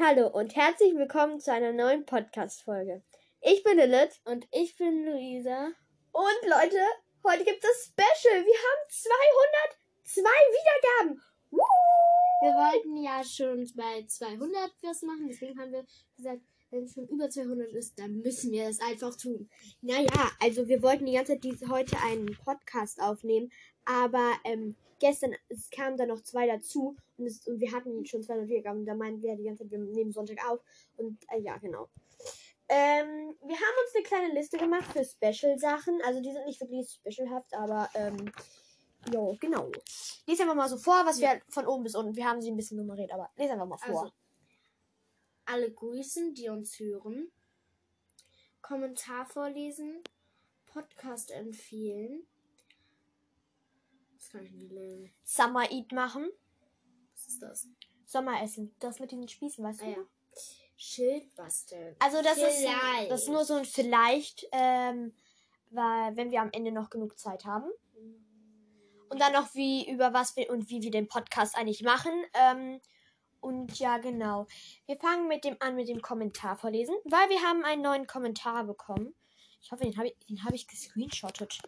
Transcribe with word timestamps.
Hallo 0.00 0.28
und 0.28 0.54
herzlich 0.54 0.94
willkommen 0.94 1.40
zu 1.40 1.52
einer 1.52 1.72
neuen 1.72 2.06
Podcast-Folge. 2.06 3.02
Ich 3.40 3.64
bin 3.64 3.78
Lilith 3.78 4.20
Und 4.24 4.46
ich 4.52 4.76
bin 4.76 5.04
Luisa. 5.04 5.72
und 6.12 6.42
Leute, 6.44 6.78
heute 7.24 7.44
gibt 7.44 7.64
es 7.64 7.86
Special. 7.86 8.44
Wir 8.44 8.54
haben 8.54 8.90
202 10.04 10.22
Wiedergaben. 10.22 11.22
Woo! 11.50 11.58
Wir 12.42 12.52
wollten 12.52 12.96
ja 13.02 13.24
schon 13.24 13.68
bei 13.74 14.04
200 14.06 14.72
was 14.82 15.02
machen, 15.02 15.26
deswegen 15.28 15.58
haben 15.58 15.72
wir 15.72 15.84
gesagt, 16.16 16.42
wenn 16.70 16.84
es 16.84 16.94
schon 16.94 17.08
über 17.08 17.28
200 17.28 17.72
ist, 17.72 17.98
dann 17.98 18.18
müssen 18.18 18.52
wir 18.52 18.68
das 18.68 18.78
einfach 18.78 19.16
tun. 19.16 19.50
Naja, 19.80 20.30
also 20.40 20.68
wir 20.68 20.80
wollten 20.80 21.06
die 21.06 21.14
ganze 21.14 21.32
Zeit 21.32 21.42
diese, 21.42 21.68
heute 21.70 21.96
einen 22.04 22.38
Podcast 22.44 23.00
aufnehmen, 23.00 23.50
aber 23.88 24.32
ähm, 24.44 24.76
gestern 24.98 25.34
es 25.48 25.70
kamen 25.70 25.96
dann 25.96 26.08
noch 26.08 26.22
zwei 26.22 26.46
dazu 26.46 26.94
und, 27.16 27.26
es, 27.26 27.46
und 27.48 27.58
wir 27.58 27.72
hatten 27.72 28.04
schon 28.04 28.22
200 28.22 28.48
Wiedergaben. 28.48 28.84
Da 28.84 28.94
meinten 28.94 29.22
wir 29.22 29.34
die 29.34 29.44
ganze 29.44 29.64
Zeit, 29.64 29.70
wir 29.70 29.78
nehmen 29.78 30.12
Sonntag 30.12 30.38
auf 30.48 30.60
und 30.98 31.18
äh, 31.30 31.40
ja, 31.40 31.56
genau. 31.56 31.88
Ähm, 32.68 33.34
wir 33.40 33.56
haben 33.56 33.76
uns 33.84 33.94
eine 33.94 34.04
kleine 34.04 34.34
Liste 34.34 34.58
gemacht 34.58 34.92
für 34.92 35.02
Special-Sachen. 35.02 36.02
Also 36.04 36.20
die 36.20 36.30
sind 36.32 36.44
nicht 36.44 36.60
wirklich 36.60 36.90
specialhaft, 36.90 37.54
aber 37.54 37.88
ähm, 37.94 38.30
jo, 39.10 39.36
genau. 39.40 39.70
Lies 40.26 40.40
einfach 40.40 40.54
mal 40.54 40.68
so 40.68 40.76
vor, 40.76 41.06
was 41.06 41.18
Ja. 41.18 41.32
wir 41.32 41.42
von 41.48 41.66
oben 41.66 41.84
bis 41.84 41.94
unten. 41.94 42.14
Wir 42.14 42.26
haben 42.26 42.42
sie 42.42 42.50
ein 42.50 42.56
bisschen 42.56 42.76
nummeriert, 42.76 43.10
aber 43.10 43.30
lies 43.36 43.50
einfach 43.50 43.66
mal 43.66 43.78
vor. 43.78 44.02
Also, 44.02 44.12
alle 45.46 45.72
grüßen, 45.72 46.34
die 46.34 46.50
uns 46.50 46.78
hören. 46.78 47.30
Kommentar 48.60 49.24
vorlesen. 49.24 50.02
Podcast 50.66 51.30
empfehlen. 51.30 52.26
Das 54.28 54.32
kann 54.32 54.44
ich 54.44 54.52
nicht 54.52 54.72
lesen. 54.72 55.10
Summer 55.24 55.70
Eat 55.70 55.90
machen. 55.92 56.30
Was 57.14 57.28
ist 57.28 57.42
das? 57.42 57.68
Sommeressen. 58.04 58.74
Das 58.78 59.00
mit 59.00 59.10
den 59.10 59.26
Spießen, 59.26 59.64
weißt 59.64 59.80
du? 59.80 59.84
Ah 59.86 59.88
ja. 59.88 59.96
Schild 60.76 61.34
basteln. 61.34 61.96
Also 61.98 62.20
das 62.20 62.36
ist, 62.36 62.58
Vielleicht. 62.58 63.10
das 63.10 63.22
ist 63.22 63.28
nur 63.30 63.46
so 63.46 63.54
ein 63.54 63.64
vielleicht, 63.64 64.46
ähm, 64.52 65.14
weil 65.70 66.14
wenn 66.16 66.30
wir 66.30 66.42
am 66.42 66.50
Ende 66.52 66.72
noch 66.72 66.90
genug 66.90 67.18
Zeit 67.18 67.46
haben. 67.46 67.70
Und 69.08 69.18
dann 69.18 69.32
noch 69.32 69.54
wie 69.54 69.90
über 69.90 70.12
was 70.12 70.36
wir 70.36 70.50
und 70.50 70.68
wie 70.68 70.82
wir 70.82 70.90
den 70.90 71.08
Podcast 71.08 71.56
eigentlich 71.56 71.82
machen. 71.82 72.12
Ähm, 72.34 72.82
und 73.40 73.78
ja, 73.78 73.96
genau. 73.96 74.46
Wir 74.84 74.98
fangen 74.98 75.26
mit 75.26 75.44
dem 75.44 75.56
an 75.60 75.74
mit 75.74 75.88
dem 75.88 76.02
Kommentar 76.02 76.58
vorlesen, 76.58 76.94
weil 77.04 77.30
wir 77.30 77.40
haben 77.40 77.64
einen 77.64 77.80
neuen 77.80 78.06
Kommentar 78.06 78.64
bekommen. 78.64 79.14
Ich 79.62 79.72
hoffe, 79.72 79.84
den 79.84 79.96
habe 79.96 80.08
ich, 80.08 80.18
den 80.28 80.44
habe 80.44 80.54
ich 80.54 80.68
gescreenshottet. 80.68 81.60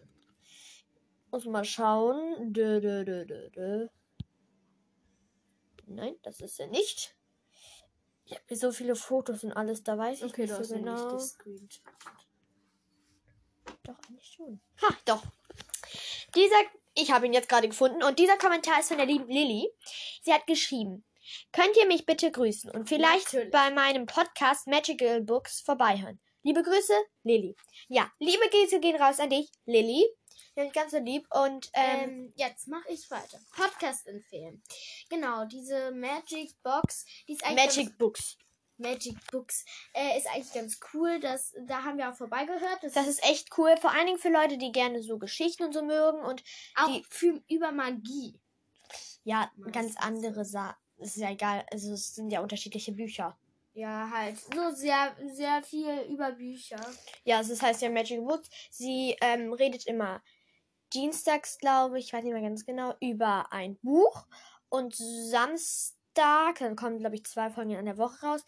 Muss 1.31 1.45
mal 1.45 1.63
schauen. 1.63 2.53
Dö, 2.53 2.81
dö, 2.81 3.05
dö, 3.05 3.25
dö, 3.25 3.49
dö. 3.49 3.87
Nein, 5.87 6.15
das 6.23 6.41
ist 6.41 6.59
er 6.59 6.67
nicht. 6.67 7.15
Ich 8.25 8.33
habe 8.33 8.43
hier 8.47 8.57
so 8.57 8.71
viele 8.71 8.95
Fotos 8.95 9.43
und 9.43 9.51
alles, 9.51 9.83
da 9.83 9.97
weiß 9.97 10.21
ich 10.21 10.31
Okay, 10.31 10.43
nicht 10.43 10.55
so 10.65 10.73
genau. 10.73 11.15
nicht. 11.15 11.81
Doch, 13.83 13.95
eigentlich 14.07 14.33
schon. 14.35 14.61
Ha, 14.81 14.97
doch. 15.05 15.23
Dieser, 16.35 16.55
ich 16.93 17.11
habe 17.11 17.25
ihn 17.25 17.33
jetzt 17.33 17.49
gerade 17.49 17.67
gefunden 17.67 18.03
und 18.03 18.19
dieser 18.19 18.37
Kommentar 18.37 18.79
ist 18.79 18.87
von 18.87 18.97
der 18.97 19.05
lieben 19.05 19.27
Lilly. 19.27 19.69
Sie 20.21 20.33
hat 20.33 20.47
geschrieben, 20.47 21.03
könnt 21.51 21.75
ihr 21.77 21.87
mich 21.87 22.05
bitte 22.05 22.31
grüßen 22.31 22.71
und 22.71 22.87
vielleicht 22.87 23.33
Natürlich. 23.33 23.51
bei 23.51 23.71
meinem 23.71 24.05
Podcast 24.05 24.67
Magical 24.67 25.21
Books 25.21 25.59
vorbeihören. 25.61 26.19
Liebe 26.43 26.63
Grüße, 26.63 26.93
Lilly. 27.23 27.55
Ja, 27.87 28.11
liebe 28.19 28.49
Grüße 28.49 28.79
gehen 28.79 28.95
raus 29.01 29.19
an 29.19 29.29
dich, 29.29 29.49
Lilly. 29.65 30.03
Wir 30.55 30.63
sind 30.63 30.73
ganz 30.73 30.91
so 30.91 30.97
lieb 30.97 31.25
und 31.33 31.69
ähm, 31.73 31.99
Ähm, 32.09 32.33
jetzt 32.35 32.67
mache 32.67 32.89
ich 32.91 33.09
weiter. 33.11 33.39
Podcast 33.55 34.07
empfehlen. 34.07 34.61
Genau, 35.09 35.45
diese 35.45 35.91
Magic 35.91 36.51
Box, 36.63 37.05
die 37.27 37.33
ist 37.33 37.43
eigentlich 37.45 37.65
Magic 37.77 37.97
Books. 37.97 38.37
Magic 38.77 39.15
Books 39.31 39.63
äh, 39.93 40.17
ist 40.17 40.27
eigentlich 40.27 40.51
ganz 40.53 40.79
cool. 40.93 41.19
Das, 41.19 41.53
da 41.67 41.83
haben 41.83 41.97
wir 41.99 42.09
auch 42.09 42.15
vorbeigehört. 42.15 42.79
Das, 42.81 42.93
Das 42.93 43.07
ist 43.07 43.23
echt 43.23 43.49
cool, 43.57 43.77
vor 43.77 43.91
allen 43.91 44.07
Dingen 44.07 44.17
für 44.19 44.29
Leute, 44.29 44.57
die 44.57 44.71
gerne 44.71 45.03
so 45.03 45.19
Geschichten 45.19 45.63
und 45.63 45.73
so 45.73 45.83
mögen 45.83 46.19
und 46.25 46.43
auch 46.75 46.87
die- 46.87 47.05
für, 47.07 47.41
über 47.47 47.71
Magie. 47.71 48.39
ja, 49.23 49.49
Meistens. 49.55 49.73
ganz 49.73 49.95
andere 49.97 50.43
Sachen. 50.45 50.75
Ist 50.97 51.15
ja 51.17 51.31
egal, 51.31 51.65
also 51.71 51.93
es 51.93 52.13
sind 52.13 52.29
ja 52.31 52.41
unterschiedliche 52.41 52.91
Bücher. 52.91 53.37
Ja, 53.73 54.09
halt 54.11 54.37
so 54.37 54.71
sehr, 54.71 55.15
sehr 55.33 55.63
viel 55.63 56.01
über 56.09 56.33
Bücher. 56.33 56.81
Ja, 57.23 57.37
also 57.37 57.51
das 57.51 57.61
heißt 57.61 57.81
ja 57.81 57.89
Magic 57.89 58.19
Woods. 58.19 58.49
Sie 58.69 59.15
ähm, 59.21 59.53
redet 59.53 59.87
immer 59.87 60.21
dienstags, 60.93 61.57
glaube 61.57 61.97
ich, 61.97 62.07
ich 62.07 62.13
weiß 62.13 62.23
nicht 62.23 62.33
mehr 62.33 62.41
ganz 62.41 62.65
genau, 62.65 62.93
über 62.99 63.51
ein 63.53 63.77
Buch. 63.77 64.25
Und 64.67 64.95
Samstag, 64.95 66.59
dann 66.59 66.75
kommen, 66.75 66.99
glaube 66.99 67.15
ich, 67.15 67.25
zwei 67.25 67.49
Folgen 67.49 67.71
in 67.71 67.85
der 67.85 67.97
Woche 67.97 68.25
raus, 68.25 68.41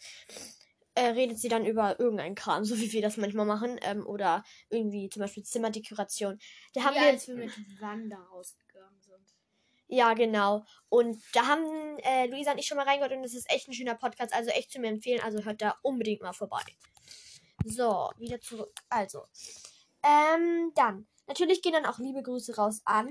äh, 0.94 1.08
redet 1.08 1.38
sie 1.38 1.48
dann 1.48 1.64
über 1.64 1.98
irgendeinen 1.98 2.34
Kram, 2.34 2.64
so 2.64 2.78
wie 2.78 2.92
wir 2.92 3.02
das 3.02 3.16
manchmal 3.16 3.46
machen. 3.46 3.78
Ähm, 3.82 4.06
oder 4.06 4.44
irgendwie 4.68 5.08
zum 5.08 5.20
Beispiel 5.20 5.42
Zimmerdekoration. 5.42 6.38
Da 6.74 6.84
haben 6.84 6.94
Wie 6.94 7.00
wir 7.00 7.06
als 7.08 7.28
wir 7.28 7.36
mit 7.36 7.52
Wanda 7.80 8.18
sind. 8.42 8.63
Ja, 9.86 10.14
genau. 10.14 10.64
Und 10.88 11.22
da 11.34 11.46
haben 11.46 11.98
äh, 11.98 12.26
Luisa 12.26 12.52
und 12.52 12.58
ich 12.58 12.66
schon 12.66 12.76
mal 12.76 12.86
reingehört 12.86 13.12
und 13.12 13.22
das 13.22 13.34
ist 13.34 13.50
echt 13.50 13.68
ein 13.68 13.74
schöner 13.74 13.94
Podcast, 13.94 14.32
also 14.34 14.50
echt 14.50 14.72
zu 14.72 14.80
mir 14.80 14.88
empfehlen. 14.88 15.20
Also 15.22 15.44
hört 15.44 15.60
da 15.62 15.76
unbedingt 15.82 16.22
mal 16.22 16.32
vorbei. 16.32 16.62
So, 17.64 18.10
wieder 18.18 18.40
zurück. 18.40 18.72
Also, 18.88 19.24
ähm, 20.02 20.72
dann. 20.74 21.06
Natürlich 21.26 21.62
gehen 21.62 21.72
dann 21.72 21.86
auch 21.86 21.98
liebe 21.98 22.22
Grüße 22.22 22.56
raus 22.56 22.82
an 22.84 23.08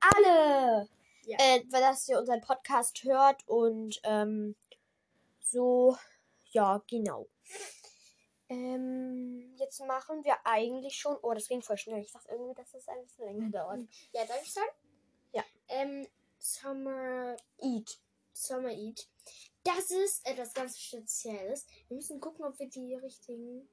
alle, 0.00 0.88
Ja. 1.24 1.38
äh, 1.38 1.62
weil 1.70 1.80
dass 1.80 2.08
ihr 2.08 2.18
unseren 2.18 2.42
Podcast 2.42 3.02
hört 3.04 3.46
und 3.48 4.00
ähm, 4.04 4.54
so, 5.40 5.96
ja, 6.50 6.82
genau. 6.88 7.26
Ähm, 8.48 9.54
jetzt 9.56 9.80
machen 9.86 10.22
wir 10.24 10.36
eigentlich 10.44 10.96
schon. 10.98 11.16
Oh, 11.22 11.32
das 11.32 11.48
ging 11.48 11.62
voll 11.62 11.78
schnell. 11.78 12.02
Ich 12.02 12.12
dachte 12.12 12.30
irgendwie, 12.32 12.54
dass 12.54 12.72
das 12.72 12.88
ein 12.88 13.02
bisschen 13.02 13.24
länger 13.24 13.50
dauert. 13.50 13.80
Ja, 14.12 14.24
darf 14.26 14.42
ich 14.42 14.52
sagen? 14.52 14.68
Ähm, 15.74 16.06
Summer 16.38 17.36
Eat. 17.60 17.98
Summer 18.32 18.70
Eat. 18.70 19.08
Das 19.64 19.90
ist 19.90 20.26
etwas 20.26 20.52
ganz 20.54 20.78
Spezielles. 20.78 21.66
Wir 21.88 21.96
müssen 21.96 22.20
gucken, 22.20 22.44
ob 22.44 22.58
wir 22.58 22.68
die 22.68 22.94
richtigen 22.94 23.68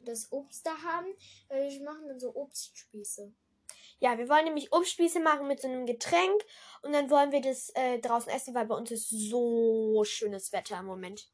das 0.00 0.30
Obst 0.30 0.66
da 0.66 0.76
haben. 0.82 1.08
Weil 1.48 1.70
wir 1.70 1.82
machen 1.82 2.08
dann 2.08 2.20
so 2.20 2.34
Obstspieße. 2.34 3.32
Ja, 4.00 4.16
wir 4.16 4.28
wollen 4.28 4.44
nämlich 4.44 4.72
Obstspieße 4.72 5.18
machen 5.18 5.48
mit 5.48 5.60
so 5.60 5.66
einem 5.66 5.86
Getränk 5.86 6.40
und 6.82 6.92
dann 6.92 7.10
wollen 7.10 7.32
wir 7.32 7.40
das 7.40 7.70
äh, 7.70 7.98
draußen 7.98 8.30
essen, 8.30 8.54
weil 8.54 8.66
bei 8.66 8.76
uns 8.76 8.92
ist 8.92 9.08
so 9.08 10.04
schönes 10.04 10.52
Wetter 10.52 10.78
im 10.78 10.86
Moment. 10.86 11.28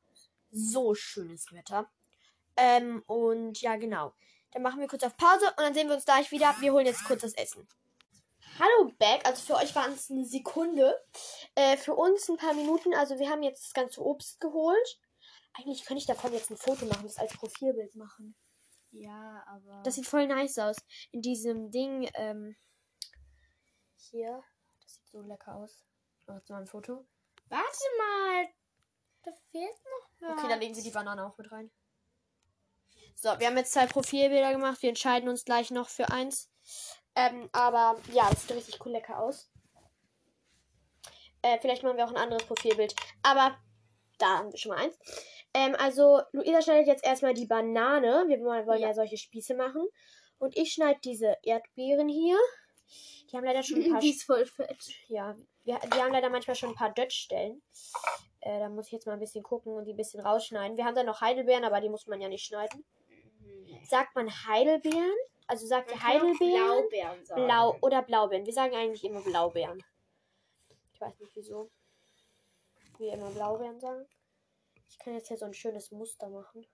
So 0.51 0.95
schönes 0.95 1.53
Wetter. 1.53 1.91
Ähm, 2.57 3.03
und 3.07 3.61
ja, 3.61 3.77
genau. 3.77 4.15
Dann 4.53 4.63
machen 4.63 4.81
wir 4.81 4.89
kurz 4.89 5.03
auf 5.03 5.17
Pause 5.17 5.47
und 5.49 5.59
dann 5.59 5.75
sehen 5.75 5.89
wir 5.89 5.97
uns 5.97 6.07
gleich 6.07 6.31
wieder. 6.31 6.55
Wir 6.61 6.73
holen 6.73 6.87
jetzt 6.87 7.05
kurz 7.05 7.21
das 7.21 7.35
Essen. 7.35 7.69
Hallo 8.59 8.93
Back, 8.99 9.27
also 9.27 9.43
für 9.43 9.61
euch 9.61 9.75
waren 9.75 9.93
es 9.93 10.11
eine 10.11 10.25
Sekunde. 10.25 10.97
Äh, 11.57 11.77
für 11.77 11.95
uns 11.95 12.29
ein 12.29 12.37
paar 12.37 12.55
Minuten. 12.55 12.95
Also 12.95 13.19
wir 13.19 13.29
haben 13.29 13.43
jetzt 13.43 13.65
das 13.65 13.73
ganze 13.73 14.01
Obst 14.01 14.41
geholt. 14.41 15.01
Eigentlich 15.55 15.85
könnte 15.85 16.01
ich 16.01 16.07
davon 16.07 16.33
jetzt 16.33 16.51
ein 16.51 16.57
Foto 16.57 16.87
machen, 16.87 17.03
das 17.05 17.17
als 17.17 17.33
Profilbild 17.33 17.97
machen. 17.97 18.37
Ja, 18.93 19.45
aber. 19.49 19.83
Das 19.83 19.97
sieht 19.97 20.07
voll 20.07 20.29
nice 20.29 20.59
aus. 20.59 20.77
In 21.11 21.21
diesem 21.21 21.73
Ding, 21.73 22.09
ähm, 22.15 22.57
hier. 23.97 24.45
Das 24.81 24.95
sieht 24.95 25.09
so 25.09 25.21
lecker 25.23 25.57
aus. 25.57 25.85
Ich 26.21 26.27
mache 26.29 26.39
jetzt 26.39 26.51
mal 26.51 26.61
ein 26.61 26.67
Foto. 26.67 27.05
Warte 27.49 27.85
mal. 27.99 28.47
Da 29.25 29.33
fehlt 29.51 29.85
noch 29.85 30.29
was. 30.29 30.39
Okay, 30.39 30.49
dann 30.49 30.61
legen 30.61 30.75
Sie 30.75 30.83
die 30.83 30.91
Banane 30.91 31.27
auch 31.27 31.37
mit 31.39 31.51
rein. 31.51 31.73
So, 33.17 33.39
wir 33.39 33.47
haben 33.49 33.57
jetzt 33.57 33.73
zwei 33.73 33.87
Profilbilder 33.87 34.53
gemacht. 34.53 34.81
Wir 34.83 34.91
entscheiden 34.91 35.29
uns 35.29 35.45
gleich 35.45 35.71
noch 35.71 35.89
für 35.89 36.11
eins. 36.11 36.51
Ähm, 37.17 37.49
aber 37.53 37.99
ja, 38.13 38.29
das 38.31 38.43
sieht 38.43 38.57
richtig 38.57 38.85
cool 38.85 38.93
lecker 38.93 39.19
aus. 39.19 39.51
Äh, 41.43 41.59
vielleicht 41.61 41.83
machen 41.83 41.97
wir 41.97 42.05
auch 42.05 42.11
ein 42.11 42.17
anderes 42.17 42.45
Profilbild. 42.45 42.95
Aber 43.23 43.57
da 44.19 44.39
haben 44.39 44.51
wir 44.51 44.59
schon 44.59 44.73
mal 44.73 44.85
eins. 44.85 44.99
Ähm, 45.53 45.77
also, 45.79 46.23
Luisa 46.33 46.63
schneidet 46.63 46.87
jetzt 46.87 47.05
erstmal 47.05 47.35
die 47.35 47.47
Banane. 47.47 48.25
Wir 48.29 48.41
wollen 48.41 48.67
wollen 48.67 48.81
ja. 48.81 48.89
Ja. 48.89 48.95
solche 48.95 49.17
Spieße 49.17 49.55
machen. 49.55 49.87
Und 50.39 50.57
ich 50.57 50.73
schneide 50.73 51.01
diese 51.05 51.37
Erdbeeren 51.43 52.09
hier. 52.09 52.39
Die 53.31 53.37
haben 53.37 53.45
leider 53.45 53.63
schon 53.63 53.83
ein 53.83 53.91
paar 53.93 54.01
Die 54.01 54.11
ist 54.11 54.25
voll 54.25 54.47
fett. 54.47 54.77
ja, 55.09 55.37
wir, 55.65 55.79
die 55.79 55.99
haben 55.99 56.13
leider 56.13 56.31
manchmal 56.31 56.57
schon 56.57 56.71
ein 56.71 56.75
paar 56.75 56.93
Dötz-Stellen. 56.93 57.63
Äh, 58.41 58.59
da 58.59 58.69
muss 58.69 58.87
ich 58.87 58.93
jetzt 58.93 59.07
mal 59.07 59.15
ein 59.15 59.21
bisschen 59.21 59.43
gucken 59.43 59.73
und 59.75 59.85
die 59.85 59.93
ein 59.93 59.97
bisschen 59.97 60.21
rausschneiden. 60.21 60.77
Wir 60.77 60.85
haben 60.85 60.95
dann 60.95 61.07
noch 61.07 61.21
Heidelbeeren, 61.21 61.65
aber 61.65 61.81
die 61.81 61.89
muss 61.89 62.07
man 62.07 62.21
ja 62.21 62.29
nicht 62.29 62.45
schneiden. 62.45 62.85
Sagt 63.85 64.15
man 64.15 64.31
Heidelbeeren? 64.31 65.17
Also 65.47 65.67
sagt 65.67 65.91
ihr 65.91 66.03
Heidelbeeren? 66.03 66.89
Blaubeeren 66.89 67.25
sagen. 67.25 67.45
Blau 67.45 67.77
oder 67.83 68.03
Blaubeeren. 68.03 68.47
Wir 68.47 68.53
sagen 68.53 68.75
eigentlich 68.75 69.05
immer 69.05 69.21
Blaubeeren. 69.21 69.83
Ich 70.93 71.01
weiß 71.01 71.19
nicht 71.21 71.37
wieso. 71.37 71.71
Wir 72.99 73.13
immer 73.15 73.31
Blaubeeren 73.31 73.79
sagen. 73.79 74.07
Ich 74.89 74.99
kann 74.99 75.15
jetzt 75.15 75.29
hier 75.29 75.37
so 75.37 75.45
ein 75.45 75.55
schönes 75.55 75.91
Muster 75.91 76.29
machen. 76.29 76.67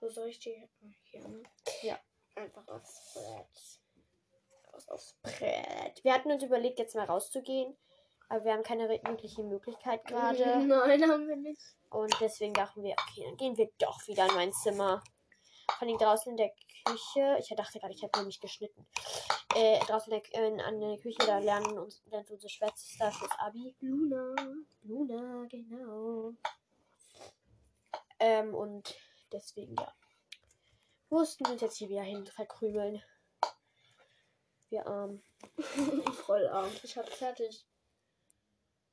So 0.00 0.08
soll 0.08 0.28
ich 0.28 0.38
die 0.38 0.68
hier, 1.04 1.28
ne? 1.28 1.42
Ja. 1.82 1.98
Einfach 2.34 2.66
aufs 2.68 3.14
Brett. 3.14 4.88
Aufs 4.88 5.14
Brett. 5.22 6.02
Wir 6.02 6.12
hatten 6.12 6.30
uns 6.30 6.42
überlegt, 6.42 6.78
jetzt 6.78 6.94
mal 6.94 7.06
rauszugehen. 7.06 7.76
Aber 8.28 8.44
wir 8.44 8.52
haben 8.52 8.62
keine 8.62 8.88
wirkliche 8.88 9.42
Möglichkeit 9.42 10.04
gerade. 10.06 10.66
Nein, 10.66 11.10
haben 11.10 11.28
wir 11.28 11.36
nicht. 11.36 11.60
Und 11.90 12.14
deswegen 12.20 12.54
dachten 12.54 12.82
wir, 12.82 12.92
okay, 12.92 13.24
dann 13.24 13.36
gehen 13.36 13.56
wir 13.56 13.70
doch 13.78 14.06
wieder 14.06 14.26
in 14.28 14.34
mein 14.34 14.52
Zimmer. 14.52 15.02
Vor 15.78 15.88
allem 15.88 15.98
draußen 15.98 16.30
in 16.30 16.36
der 16.36 16.52
Küche. 16.84 17.38
Ich 17.40 17.48
dachte 17.56 17.78
gerade, 17.78 17.94
ich 17.94 18.02
hätte 18.02 18.18
nämlich 18.18 18.40
geschnitten. 18.40 18.86
Äh, 19.54 19.78
draußen 19.80 20.12
in 20.12 20.22
der, 20.32 20.46
in, 20.46 20.60
an 20.60 20.80
der 20.80 20.98
Küche, 20.98 21.18
da 21.18 21.38
lernen 21.38 21.78
uns, 21.78 22.02
lernt 22.06 22.30
unsere 22.30 22.48
Schwester 22.48 23.10
fürs 23.10 23.38
Abi. 23.38 23.74
Luna. 23.80 24.34
Luna, 24.82 25.46
genau. 25.48 26.32
Ähm, 28.18 28.54
und 28.54 28.94
deswegen, 29.32 29.74
ja. 29.76 29.92
Mussten 31.10 31.44
wir 31.44 31.52
uns 31.52 31.60
jetzt 31.60 31.76
hier 31.76 31.90
wieder 31.90 32.02
hin 32.02 32.24
verkrümeln. 32.26 33.02
Wir 34.70 34.86
arm. 34.86 35.22
Voll 36.24 36.46
arm. 36.48 36.70
Ich 36.82 36.96
hab 36.96 37.06
fertig. 37.06 37.66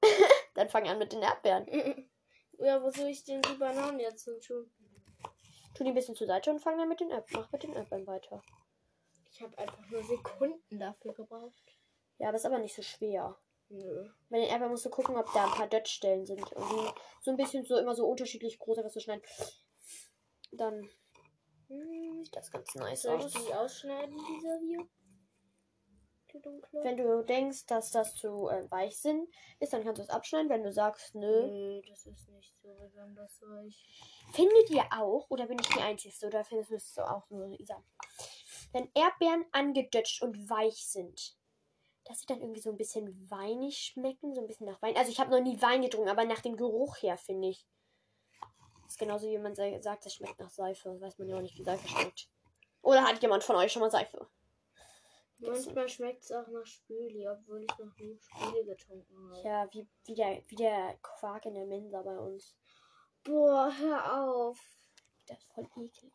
Dann 0.55 0.69
fang 0.69 0.87
an 0.89 0.99
mit 0.99 1.13
den 1.13 1.21
Erdbeeren. 1.21 2.09
Ja, 2.61 2.83
wo 2.83 2.89
soll 2.89 3.07
ich 3.07 3.23
denn 3.23 3.41
die 3.41 3.53
Bananen 3.53 4.01
jetzt 4.01 4.25
hin 4.25 4.37
tun? 4.41 4.69
Tu 5.75 5.83
die 5.83 5.89
ein 5.91 5.95
bisschen 5.95 6.15
zur 6.15 6.27
Seite 6.27 6.51
und 6.51 6.59
fang 6.59 6.77
dann 6.77 6.89
mit 6.89 6.99
den 6.99 7.09
Erdbeeren. 7.09 7.43
Mach 7.43 7.51
mit 7.51 7.63
den 7.63 7.73
Erdbeeren 7.73 8.07
weiter. 8.07 8.41
Ich 9.31 9.41
habe 9.41 9.57
einfach 9.57 9.85
nur 9.89 10.03
Sekunden 10.03 10.79
dafür 10.79 11.13
gebraucht. 11.13 11.77
Ja, 12.17 12.31
das 12.31 12.41
ist 12.41 12.45
aber 12.45 12.59
nicht 12.59 12.75
so 12.75 12.81
schwer. 12.81 13.37
Nö. 13.69 14.09
Bei 14.29 14.39
den 14.39 14.47
Erdbeeren 14.49 14.71
musst 14.71 14.85
du 14.85 14.89
gucken, 14.89 15.15
ob 15.15 15.31
da 15.33 15.45
ein 15.45 15.51
paar 15.51 15.67
Dötzstellen 15.67 16.25
sind. 16.25 16.41
Und 16.53 16.69
die 16.71 16.89
so 17.21 17.31
ein 17.31 17.37
bisschen 17.37 17.63
so 17.65 17.77
immer 17.77 17.95
so 17.95 18.05
unterschiedlich 18.07 18.57
groß 18.59 18.79
einfach 18.79 18.91
so 18.91 18.99
schneiden. 18.99 19.23
Dann 20.51 20.89
Hm, 21.67 22.23
sieht 22.23 22.35
das 22.35 22.49
ganz 22.51 22.73
nice 22.75 23.03
Soll 23.03 23.19
ich 23.19 23.25
aus. 23.25 23.33
die 23.45 23.53
ausschneiden, 23.53 24.17
diese 24.17 24.59
hier? 24.65 24.87
Wenn 26.71 26.97
du 26.97 27.23
denkst, 27.23 27.65
dass 27.65 27.91
das 27.91 28.15
zu 28.15 28.47
äh, 28.49 28.69
weich 28.69 28.97
sind, 28.99 29.27
ist, 29.59 29.73
dann 29.73 29.83
kannst 29.83 29.99
du 29.99 30.03
es 30.03 30.09
abschneiden. 30.09 30.49
Wenn 30.49 30.63
du 30.63 30.71
sagst, 30.71 31.15
nö. 31.15 31.47
Nö, 31.47 31.81
das 31.87 32.05
ist 32.05 32.29
nicht 32.29 32.53
so 32.61 32.73
besonders 32.75 33.41
weich. 33.41 33.87
Findet 34.33 34.69
ihr 34.69 34.83
auch, 34.91 35.29
oder 35.29 35.47
bin 35.47 35.57
ich 35.59 35.67
die 35.69 35.79
Einzige, 35.81 36.27
oder 36.27 36.43
findest 36.43 36.97
du 36.97 37.01
auch 37.01 37.29
nur 37.29 37.47
Isa? 37.59 37.83
Wenn 38.71 38.89
Erdbeeren 38.93 39.45
angedutscht 39.51 40.21
und 40.21 40.49
weich 40.49 40.85
sind, 40.85 41.35
dass 42.05 42.19
sie 42.19 42.25
dann 42.27 42.41
irgendwie 42.41 42.61
so 42.61 42.69
ein 42.69 42.77
bisschen 42.77 43.29
weinig 43.29 43.77
schmecken, 43.77 44.33
so 44.33 44.41
ein 44.41 44.47
bisschen 44.47 44.67
nach 44.67 44.81
Wein. 44.81 44.95
Also 44.97 45.11
ich 45.11 45.19
habe 45.19 45.31
noch 45.31 45.41
nie 45.41 45.61
Wein 45.61 45.81
getrunken, 45.81 46.09
aber 46.09 46.25
nach 46.25 46.41
dem 46.41 46.55
Geruch 46.55 46.97
her 47.01 47.17
finde 47.17 47.49
ich. 47.49 47.67
Das 48.83 48.93
ist 48.93 48.97
genauso 48.99 49.27
wie 49.27 49.37
man 49.37 49.53
sa- 49.55 49.81
sagt, 49.81 50.05
es 50.05 50.15
schmeckt 50.15 50.39
nach 50.39 50.49
Seife. 50.49 50.99
Weiß 50.99 51.17
man 51.19 51.27
ja 51.27 51.37
auch 51.37 51.41
nicht, 51.41 51.57
wie 51.57 51.63
Seife 51.63 51.87
schmeckt. 51.87 52.29
Oder 52.81 53.03
hat 53.03 53.21
jemand 53.21 53.43
von 53.43 53.55
euch 53.55 53.71
schon 53.71 53.81
mal 53.81 53.91
Seife? 53.91 54.27
Manchmal 55.39 55.87
schmeckt 55.87 56.23
es 56.23 56.31
auch 56.31 56.47
nach 56.49 56.65
Spüli, 56.65 57.27
obwohl 57.27 57.63
ich 57.63 57.77
noch 57.77 57.95
nie 57.97 58.19
Spüli 58.19 58.65
getrunken 58.65 59.31
habe. 59.31 59.47
Ja, 59.47 59.69
wie, 59.71 59.87
wie, 60.05 60.15
der, 60.15 60.43
wie 60.47 60.55
der 60.55 60.97
Quark 61.01 61.45
in 61.45 61.53
der 61.53 61.65
Mensa 61.65 62.01
bei 62.01 62.17
uns. 62.17 62.57
Boah, 63.23 63.71
hör 63.77 64.21
auf. 64.21 64.59
Das 65.27 65.37
ist 65.37 65.53
voll 65.53 65.69
eklig. 65.77 66.13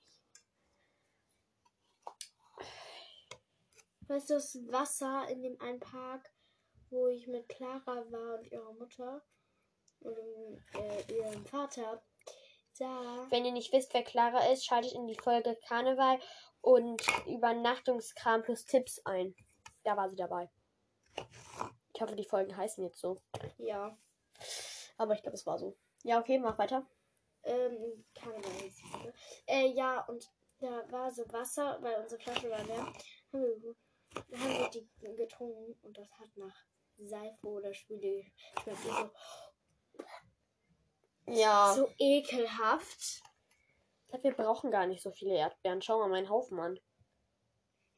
Weißt 4.06 4.28
du, 4.28 4.34
das 4.34 4.54
Wasser 4.68 5.26
in 5.30 5.42
dem 5.42 5.58
einen 5.60 5.80
Park, 5.80 6.30
wo 6.90 7.08
ich 7.08 7.26
mit 7.26 7.48
Clara 7.48 8.04
war 8.10 8.38
und 8.38 8.52
ihrer 8.52 8.72
Mutter 8.74 9.24
und 10.00 10.62
äh, 10.74 11.14
ihrem 11.14 11.46
Vater, 11.46 12.02
da. 12.80 13.26
Wenn 13.30 13.44
ihr 13.44 13.52
nicht 13.52 13.72
wisst, 13.72 13.94
wer 13.94 14.02
Clara 14.02 14.46
ist, 14.52 14.64
schaltet 14.64 14.92
in 14.92 15.06
die 15.06 15.18
Folge 15.18 15.58
Karneval 15.66 16.20
und 16.60 17.02
Übernachtungskram 17.26 18.42
plus 18.42 18.64
Tipps 18.64 19.00
ein. 19.04 19.34
Da 19.84 19.96
war 19.96 20.08
sie 20.08 20.16
dabei. 20.16 20.50
Ich 21.94 22.00
hoffe, 22.00 22.16
die 22.16 22.24
Folgen 22.24 22.56
heißen 22.56 22.82
jetzt 22.82 22.98
so. 22.98 23.20
Ja. 23.58 23.96
Aber 24.96 25.14
ich 25.14 25.22
glaube, 25.22 25.36
es 25.36 25.46
war 25.46 25.58
so. 25.58 25.76
Ja, 26.02 26.18
okay, 26.20 26.38
mach 26.38 26.58
weiter. 26.58 26.86
Ähm, 27.44 28.04
Karneval 28.14 28.70
Folge. 28.70 29.14
Äh, 29.46 29.68
ja, 29.68 30.00
und 30.06 30.30
da 30.60 30.90
war 30.90 31.12
so 31.12 31.24
Wasser, 31.32 31.78
weil 31.82 32.00
unsere 32.02 32.20
Flasche 32.20 32.50
war 32.50 32.64
leer. 32.64 32.92
Haben 33.32 33.42
wir, 33.42 33.76
haben 34.38 34.58
wir 34.58 34.70
die 34.70 35.16
getrunken 35.16 35.76
und 35.82 35.98
das 35.98 36.10
hat 36.18 36.28
nach 36.36 36.56
Seife 36.98 37.46
oder 37.46 37.74
Spüli 37.74 38.32
geschmeckt. 38.64 38.82
So, 38.82 39.10
Ja. 41.26 41.74
so 41.74 41.88
ekelhaft. 41.98 43.22
Ich 44.02 44.08
glaube, 44.08 44.24
wir 44.24 44.32
brauchen 44.34 44.70
gar 44.70 44.86
nicht 44.86 45.02
so 45.02 45.10
viele 45.10 45.34
Erdbeeren. 45.34 45.82
Schau 45.82 45.98
mal 45.98 46.08
meinen 46.08 46.28
Haufen 46.28 46.58
an. 46.60 46.78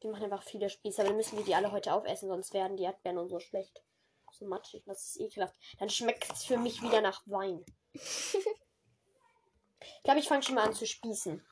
Die 0.02 0.08
machen 0.08 0.24
einfach 0.24 0.42
viele 0.42 0.70
Spieße, 0.70 1.00
aber 1.00 1.08
dann 1.08 1.16
müssen 1.16 1.38
wir 1.38 1.44
die 1.44 1.54
alle 1.54 1.72
heute 1.72 1.92
aufessen, 1.92 2.28
sonst 2.28 2.52
werden 2.52 2.76
die 2.76 2.84
Erdbeeren 2.84 3.18
und 3.18 3.28
so 3.28 3.40
schlecht. 3.40 3.82
So 4.30 4.46
matschig, 4.46 4.84
das 4.84 5.02
ist 5.06 5.20
ekelhaft. 5.20 5.56
Dann 5.78 5.88
schmeckt 5.88 6.30
es 6.30 6.44
für 6.44 6.58
mich 6.58 6.82
wieder 6.82 7.00
nach 7.00 7.22
Wein. 7.26 7.64
ich 7.92 8.36
glaube, 10.04 10.20
ich 10.20 10.28
fange 10.28 10.42
schon 10.42 10.56
mal 10.56 10.66
an 10.66 10.74
zu 10.74 10.86
spießen. 10.86 11.44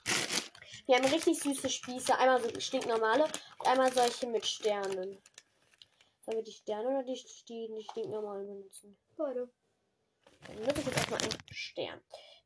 Wir 0.86 0.96
haben 0.96 1.06
richtig 1.06 1.40
süße 1.40 1.70
Spieße. 1.70 2.18
Einmal 2.18 2.42
so 2.42 2.60
stinknormale 2.60 3.24
und 3.24 3.66
einmal 3.66 3.90
solche 3.92 4.26
mit 4.26 4.46
Sternen. 4.46 5.18
Sollen 6.20 6.38
wir 6.38 6.44
die 6.44 6.52
Sterne 6.52 6.88
oder 6.88 7.02
die, 7.02 7.14
die, 7.48 7.68
die 7.74 7.86
stinknormalen 7.90 8.46
benutzen? 8.46 8.98
Beide. 9.16 9.50
Dann 10.46 10.56
nutze 10.62 10.80
ich 10.80 10.86
jetzt 10.86 10.96
erstmal 10.96 11.22
einen 11.22 11.38
Stern. 11.50 12.00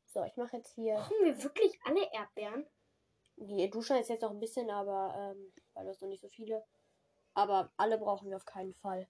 So, 0.05 0.23
ich 0.23 0.35
mache 0.37 0.57
jetzt 0.57 0.73
hier. 0.75 0.95
Brauchen 0.95 1.25
wir 1.25 1.43
wirklich 1.43 1.79
alle 1.83 2.11
Erdbeeren? 2.11 2.65
Nee, 3.35 3.69
du 3.69 3.81
schneidest 3.81 4.09
jetzt 4.09 4.21
noch 4.21 4.31
ein 4.31 4.39
bisschen, 4.39 4.69
aber 4.69 5.13
ähm, 5.15 5.53
weil 5.73 5.85
du 5.85 5.89
hast 5.91 6.01
noch 6.01 6.09
nicht 6.09 6.21
so 6.21 6.29
viele. 6.29 6.65
Aber 7.33 7.71
alle 7.77 7.97
brauchen 7.97 8.29
wir 8.29 8.35
auf 8.35 8.45
keinen 8.45 8.73
Fall. 8.73 9.07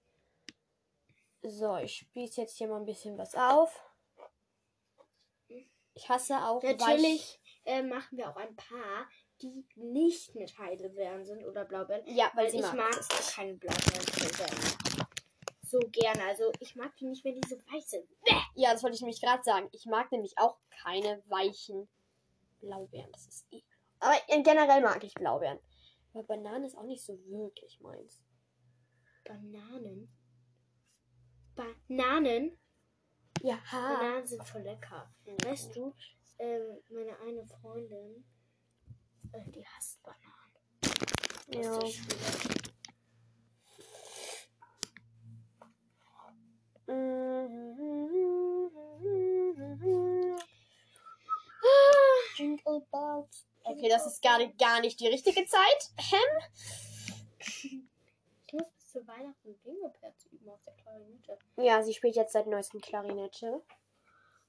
So, 1.42 1.78
ich 1.78 1.96
spieße 1.96 2.42
jetzt 2.42 2.58
hier 2.58 2.68
mal 2.68 2.80
ein 2.80 2.86
bisschen 2.86 3.18
was 3.18 3.34
auf. 3.34 3.82
Ich 5.94 6.08
hasse 6.08 6.38
auch 6.38 6.62
Natürlich 6.62 7.40
äh, 7.66 7.82
machen 7.82 8.18
wir 8.18 8.30
auch 8.30 8.36
ein 8.36 8.56
paar, 8.56 9.10
die 9.42 9.66
nicht 9.76 10.36
mit 10.36 10.58
Heidelbeeren 10.58 11.26
sind 11.26 11.46
oder 11.46 11.66
Blaubeeren. 11.66 12.04
Ja, 12.08 12.32
weil 12.36 12.46
Weil 12.46 12.52
sie 12.52 12.58
ich 12.58 12.64
mag. 12.64 12.76
mag 12.76 13.10
keine 13.34 13.54
Blaubeeren 13.56 14.89
so 15.70 15.80
gerne. 15.92 16.24
Also 16.24 16.52
ich 16.60 16.76
mag 16.76 16.96
die 16.98 17.06
nicht, 17.06 17.24
wenn 17.26 17.40
die 17.40 17.48
so 17.48 17.58
weich 17.72 17.86
sind. 17.88 18.08
Ja, 18.56 18.74
das 18.74 18.84
wollte 18.84 18.96
ich 18.96 19.02
nämlich 19.02 19.22
gerade 19.22 19.44
sagen. 19.44 19.70
Ich 19.72 19.86
mag 19.86 20.12
nämlich 20.12 20.38
auch 20.38 20.58
keine 20.84 21.24
weichen 21.28 21.88
Blaubeeren. 22.60 23.12
Das 23.12 23.28
ist 23.28 23.46
eh. 23.52 23.64
Aber 24.00 24.16
in- 24.30 24.44
generell 24.44 24.82
mag 24.82 25.04
ich 25.04 25.14
Blaubeeren. 25.14 25.60
Aber 26.14 26.24
Banane 26.24 26.66
ist 26.68 26.76
auch 26.78 26.84
nicht 26.84 27.04
so 27.06 27.14
wirklich 27.26 27.80
meins. 27.82 28.22
Bananen. 29.26 30.10
Bananen? 31.56 32.58
Ja. 33.42 33.60
Bananen 33.72 34.26
sind 34.26 34.48
voll 34.48 34.62
lecker. 34.62 35.14
Weißt 35.44 35.76
du, 35.76 35.94
ähm, 36.40 36.80
meine 36.90 37.18
eine 37.20 37.46
Freundin, 37.46 38.26
äh, 39.34 39.52
die 39.52 39.66
hasst 39.68 40.02
Bananen. 40.04 40.26
Aus 41.48 41.66
Ja. 41.66 41.80
der 41.80 41.88
Schule. 41.88 42.79
Jingle 52.36 52.82
bells. 52.92 53.46
Okay, 53.64 53.90
das 53.90 54.08
ist 54.08 54.22
gar, 54.24 54.40
gar 54.54 54.82
nicht 54.82 55.00
die 55.00 55.08
richtige 55.08 55.46
Zeit. 55.46 55.90
Hem? 55.98 56.20
Ich 57.40 58.54
muss 58.54 58.72
bis 58.74 58.88
zu 58.92 59.08
Weihnachten 59.08 59.56
Fingerpads 59.58 60.26
üben 60.32 60.50
auf 60.50 60.64
der 60.64 60.74
Klarinette. 60.76 61.38
Ja, 61.58 61.84
sie 61.84 61.94
spielt 61.94 62.16
jetzt 62.16 62.34
seit 62.34 62.48
neuestem 62.48 62.82
Klarinette. 62.82 63.62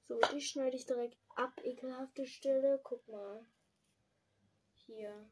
So, 0.03 0.19
die 0.33 0.41
schneide 0.41 0.75
ich 0.75 0.85
direkt 0.85 1.17
ab. 1.35 1.53
Ekelhafte 1.63 2.25
Stelle. 2.25 2.79
Guck 2.83 3.07
mal. 3.07 3.45
Hier. 4.87 5.29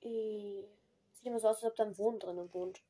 Äh, 0.00 0.64
Sieht 1.12 1.26
immer 1.26 1.38
so 1.38 1.48
aus, 1.48 1.62
als 1.62 1.70
ob 1.70 1.76
da 1.76 1.84
ein 1.84 1.96
Wurm 1.98 2.18
drin 2.18 2.52
wohnt. 2.52 2.82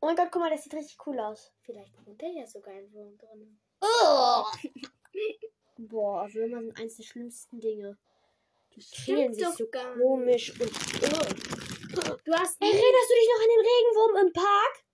Oh 0.00 0.06
mein 0.06 0.16
Gott, 0.16 0.28
guck 0.30 0.42
mal, 0.42 0.50
das 0.50 0.64
sieht 0.64 0.74
richtig 0.74 0.98
cool 1.06 1.18
aus. 1.18 1.52
Vielleicht 1.62 1.92
wohnt 2.06 2.22
da 2.22 2.26
ja 2.26 2.46
sogar 2.46 2.74
ein 2.74 2.92
Wurm 2.92 3.18
drin. 3.18 3.58
Boah, 5.78 6.32
Würmer 6.32 6.62
sind 6.62 6.78
eins 6.78 6.96
der 6.96 7.04
schlimmsten 7.04 7.60
Dinge. 7.60 7.98
Die 8.74 8.80
quälen 8.80 9.32
sich 9.34 9.46
so 9.48 9.68
gar 9.68 9.94
komisch 9.94 10.50
und. 10.50 10.60
Du 10.60 12.34
hast 12.34 12.60
Erinnerst 12.60 13.10
du 13.10 13.14
dich 13.14 13.28
noch 13.32 13.42
an 13.42 13.50
den 13.50 13.66
Regenwurm 13.66 14.26
im 14.26 14.32
Park? 14.32 14.84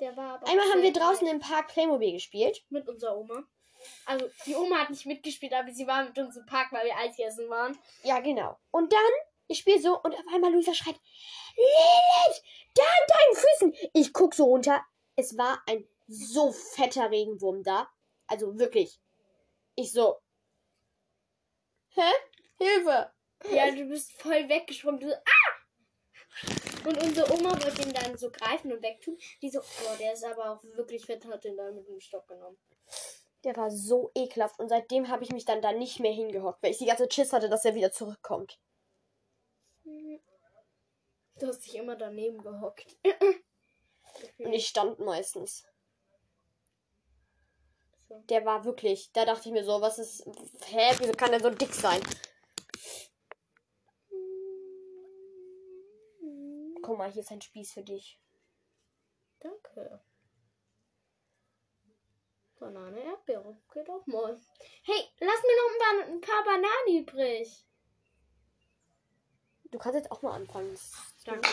Der 0.00 0.16
war 0.16 0.34
aber 0.34 0.48
Einmal 0.48 0.66
haben 0.70 0.82
wir 0.82 0.92
draußen 0.92 1.26
im 1.28 1.40
Park 1.40 1.68
Playmobil 1.68 2.12
gespielt. 2.12 2.64
mit 2.70 2.88
unserer 2.88 3.16
Oma. 3.16 3.44
Also 4.06 4.28
die 4.46 4.54
Oma 4.54 4.78
hat 4.78 4.90
nicht 4.90 5.06
mitgespielt, 5.06 5.52
aber 5.52 5.70
sie 5.72 5.86
war 5.86 6.04
mit 6.04 6.18
uns 6.18 6.36
im 6.36 6.46
Park, 6.46 6.72
weil 6.72 6.86
wir 6.86 6.96
Eis 6.96 7.18
essen 7.18 7.48
waren. 7.48 7.78
Ja, 8.02 8.20
genau. 8.20 8.58
Und 8.70 8.92
dann, 8.92 9.10
ich 9.46 9.58
spiele 9.58 9.80
so 9.80 10.00
und 10.00 10.14
auf 10.14 10.24
einmal 10.32 10.52
Luisa 10.52 10.74
schreit: 10.74 10.96
Lilith, 11.60 12.42
da 12.74 12.82
an 12.82 13.06
deinen 13.08 13.36
Füßen! 13.36 13.90
Ich 13.94 14.12
guck 14.12 14.34
so 14.34 14.44
runter. 14.44 14.84
Es 15.16 15.36
war 15.36 15.62
ein 15.66 15.86
so 16.08 16.52
fetter 16.52 17.10
Regenwurm 17.10 17.62
da. 17.62 17.88
Also 18.26 18.58
wirklich. 18.58 19.00
Ich 19.74 19.92
so. 19.92 20.20
Hä? 21.90 22.10
Hilfe! 22.58 23.12
Ja, 23.50 23.70
du 23.70 23.84
bist 23.86 24.12
voll 24.12 24.48
weggesprungen. 24.48 25.00
Du, 25.00 25.08
so, 25.08 25.14
ah! 25.14 25.50
Und 26.86 27.02
unsere 27.02 27.32
Oma 27.32 27.50
wollte 27.50 27.82
ihn 27.82 27.92
dann 27.92 28.16
so 28.16 28.30
greifen 28.30 28.72
und 28.72 28.82
wegtun. 28.82 29.18
Die 29.42 29.50
so, 29.50 29.60
boah, 29.60 29.96
der 29.98 30.12
ist 30.12 30.24
aber 30.24 30.50
auch 30.50 30.62
wirklich 30.62 31.04
fett, 31.04 31.24
hat 31.26 31.44
den 31.44 31.56
dann 31.56 31.74
mit 31.74 31.88
dem 31.88 32.00
Stock 32.00 32.26
genommen. 32.26 32.58
Der 33.44 33.56
war 33.56 33.70
so 33.70 34.10
ekelhaft 34.14 34.58
und 34.58 34.68
seitdem 34.68 35.08
habe 35.08 35.24
ich 35.24 35.30
mich 35.30 35.44
dann 35.44 35.62
da 35.62 35.72
nicht 35.72 36.00
mehr 36.00 36.12
hingehockt, 36.12 36.62
weil 36.62 36.72
ich 36.72 36.78
die 36.78 36.86
ganze 36.86 37.08
Schiss 37.10 37.32
hatte, 37.32 37.48
dass 37.48 37.64
er 37.64 37.74
wieder 37.74 37.90
zurückkommt. 37.90 38.58
Du 41.40 41.46
hast 41.46 41.64
dich 41.64 41.74
immer 41.74 41.96
daneben 41.96 42.42
gehockt. 42.42 42.98
Und 44.38 44.52
ich 44.52 44.66
stand 44.66 44.98
meistens. 44.98 45.66
So. 48.06 48.22
Der 48.28 48.44
war 48.44 48.64
wirklich, 48.64 49.10
da 49.12 49.24
dachte 49.24 49.48
ich 49.48 49.54
mir 49.54 49.64
so, 49.64 49.80
was 49.80 49.98
ist, 49.98 50.26
hä, 50.66 50.94
wieso 50.98 51.12
kann 51.12 51.30
der 51.30 51.40
so 51.40 51.48
dick 51.48 51.72
sein? 51.72 52.02
Guck 56.82 56.98
mal, 56.98 57.10
hier 57.10 57.22
ist 57.22 57.32
ein 57.32 57.40
Spieß 57.40 57.72
für 57.72 57.84
dich. 57.84 58.20
Danke. 59.38 60.02
Banane, 62.58 63.02
Erdbeere. 63.02 63.56
Geht 63.72 63.88
auch 63.88 64.06
mal. 64.06 64.38
Hey, 64.82 65.08
lass 65.20 65.42
mir 65.42 65.56
noch 65.56 66.12
ein 66.12 66.20
paar 66.20 66.44
Bananen 66.44 67.02
übrig. 67.02 67.64
Du 69.70 69.78
kannst 69.78 69.96
jetzt 69.96 70.10
auch 70.10 70.22
mal 70.22 70.34
anfangen. 70.34 70.76
Danke. 71.24 71.48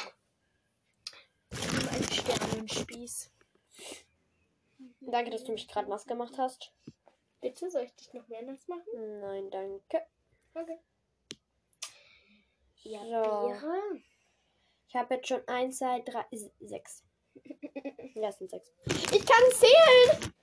Ein 1.52 2.04
Sternenspieß. 2.04 3.32
Danke, 5.02 5.32
dass 5.32 5.44
du 5.44 5.52
mich 5.52 5.68
gerade 5.68 5.90
nass 5.90 6.06
gemacht 6.06 6.38
hast. 6.38 6.74
Bitte, 7.42 7.70
soll 7.70 7.84
ich 7.84 7.96
dich 7.96 8.14
noch 8.14 8.28
mehr 8.28 8.42
nass 8.42 8.68
machen? 8.68 9.20
Nein, 9.20 9.50
danke. 9.52 10.06
Okay. 10.54 10.80
So. 12.84 12.90
Erdbeere. 12.90 14.02
Ich 14.88 14.96
habe 14.96 15.16
jetzt 15.16 15.28
schon 15.28 15.48
1, 15.48 15.78
2, 15.78 16.02
3, 16.02 16.26
6. 16.62 17.04
Ja, 18.16 18.30
es 18.30 18.38
sind 18.40 18.50
6. 18.50 18.72
Ich 19.12 19.26
kann 19.26 19.44
zählen! 19.54 20.34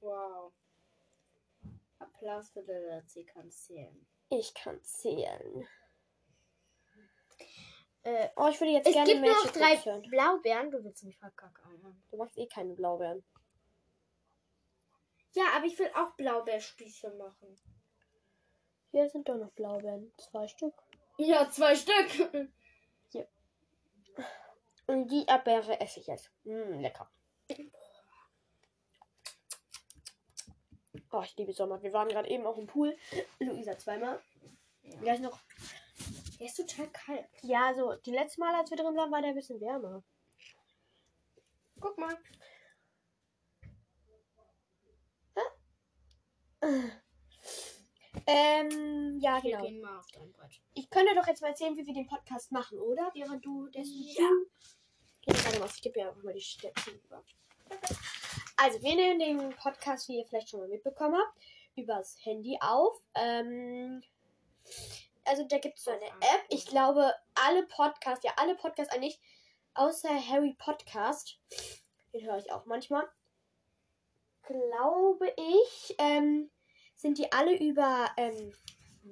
Wow. 0.00 0.52
Applaus 1.98 2.50
für 2.50 2.62
Lilla, 2.62 3.02
sie 3.06 3.24
kann 3.24 3.50
zählen. 3.50 4.06
Ich 4.30 4.54
kann 4.54 4.82
zählen. 4.82 5.68
Äh, 8.02 8.28
Oh, 8.36 8.48
ich 8.48 8.58
würde 8.60 8.72
jetzt 8.72 8.86
es 8.86 8.94
gerne 8.94 9.10
gibt 9.10 9.22
nur 9.22 9.30
noch 9.32 9.44
Magic 9.44 9.60
drei 9.60 9.76
hören. 9.76 10.02
Blaubeeren. 10.02 10.70
Du 10.70 10.82
willst 10.82 11.04
mich 11.04 11.18
verkacken. 11.18 12.02
Du 12.10 12.16
magst 12.16 12.38
eh 12.38 12.46
keine 12.46 12.74
Blaubeeren. 12.74 13.22
Ja, 15.32 15.44
aber 15.54 15.66
ich 15.66 15.78
will 15.78 15.90
auch 15.94 16.10
Blaubeerspieße 16.16 17.10
machen. 17.14 17.60
Hier 18.90 19.08
sind 19.08 19.28
doch 19.28 19.36
noch 19.36 19.52
Blaubeeren. 19.52 20.12
Zwei 20.18 20.48
Stück. 20.48 20.74
Ja, 21.18 21.48
zwei 21.50 21.74
Stück. 21.76 22.50
Und 24.86 25.06
die 25.08 25.24
Erdbeere 25.24 25.78
esse 25.80 26.00
ich 26.00 26.08
jetzt. 26.08 26.32
Mm, 26.42 26.80
lecker. 26.80 27.08
Oh, 31.12 31.22
ich 31.22 31.36
liebe 31.36 31.52
Sommer. 31.52 31.80
Wir 31.80 31.92
waren 31.92 32.08
gerade 32.08 32.28
eben 32.28 32.44
auch 32.44 32.58
im 32.58 32.66
Pool. 32.66 32.96
Luisa 33.38 33.78
zweimal. 33.78 34.20
Ja. 34.82 34.98
Gleich 35.00 35.20
noch. 35.20 35.38
Der 36.40 36.46
ist 36.46 36.56
total 36.56 36.88
kalt. 36.90 37.26
Ja, 37.42 37.74
so, 37.74 37.94
die 37.96 38.12
letzte 38.12 38.40
Mal, 38.40 38.54
als 38.54 38.70
wir 38.70 38.78
drin 38.78 38.96
waren, 38.96 39.12
war 39.12 39.20
der 39.20 39.30
ein 39.30 39.36
bisschen 39.36 39.60
wärmer. 39.60 40.02
Guck 41.78 41.98
mal. 41.98 42.16
Ähm, 48.26 49.18
ja, 49.20 49.42
Wir 49.42 49.50
genau. 49.52 49.64
gehen 49.64 49.80
mal 49.80 49.98
auf 49.98 50.10
dein 50.12 50.32
Brett. 50.32 50.60
Ich 50.74 50.88
könnte 50.90 51.14
doch 51.14 51.26
jetzt 51.26 51.42
mal 51.42 51.48
erzählen, 51.48 51.76
wie 51.76 51.86
wir 51.86 51.94
den 51.94 52.06
Podcast 52.06 52.52
machen, 52.52 52.78
oder? 52.78 53.10
Während 53.14 53.44
du 53.44 53.68
dessen. 53.68 54.02
Ja. 54.02 54.30
Okay, 55.26 55.38
warte 55.44 55.58
mal, 55.60 55.68
ich 55.74 55.82
gebe 55.82 56.00
ja 56.00 56.08
einfach 56.08 56.22
mal 56.22 56.34
die 56.34 56.40
Stäbchen 56.40 57.00
über. 57.04 57.22
Also, 58.56 58.82
wir 58.82 58.94
nehmen 58.94 59.18
den 59.18 59.50
Podcast, 59.56 60.08
wie 60.08 60.18
ihr 60.18 60.26
vielleicht 60.26 60.48
schon 60.48 60.60
mal 60.60 60.68
mitbekommen 60.68 61.16
habt, 61.16 61.38
übers 61.76 62.18
Handy 62.24 62.58
auf. 62.60 63.00
Ähm, 63.14 64.02
also, 65.24 65.44
da 65.44 65.58
gibt 65.58 65.78
es 65.78 65.84
so 65.84 65.90
eine 65.90 66.06
App. 66.06 66.44
Ich 66.48 66.66
glaube, 66.66 67.14
alle 67.34 67.64
Podcasts, 67.66 68.24
ja, 68.24 68.32
alle 68.36 68.54
Podcasts 68.54 68.92
eigentlich, 68.94 69.20
außer 69.74 70.08
Harry 70.28 70.54
Podcast, 70.58 71.38
den 72.12 72.26
höre 72.26 72.38
ich 72.38 72.50
auch 72.52 72.66
manchmal, 72.66 73.08
glaube 74.42 75.32
ich, 75.36 75.94
ähm, 75.98 76.50
sind 76.96 77.18
die 77.18 77.30
alle 77.32 77.56
über 77.56 78.10
ähm, 78.16 78.52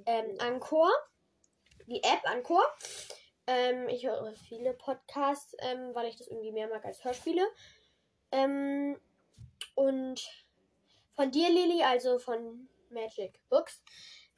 ähm, 0.06 0.36
Anchor, 0.40 0.90
die 1.86 2.02
App 2.02 2.20
Anchor. 2.24 2.62
Ähm, 3.46 3.88
ich 3.88 4.04
höre 4.04 4.34
viele 4.48 4.74
Podcasts, 4.74 5.54
ähm, 5.60 5.94
weil 5.94 6.08
ich 6.08 6.16
das 6.16 6.28
irgendwie 6.28 6.52
mehr 6.52 6.68
mag 6.68 6.84
als 6.84 7.02
Hörspiele. 7.04 7.46
Ähm, 8.30 9.00
und 9.74 10.28
von 11.14 11.30
dir, 11.30 11.48
Lili, 11.48 11.82
also 11.82 12.18
von 12.18 12.68
Magic 12.90 13.40
Books, 13.48 13.82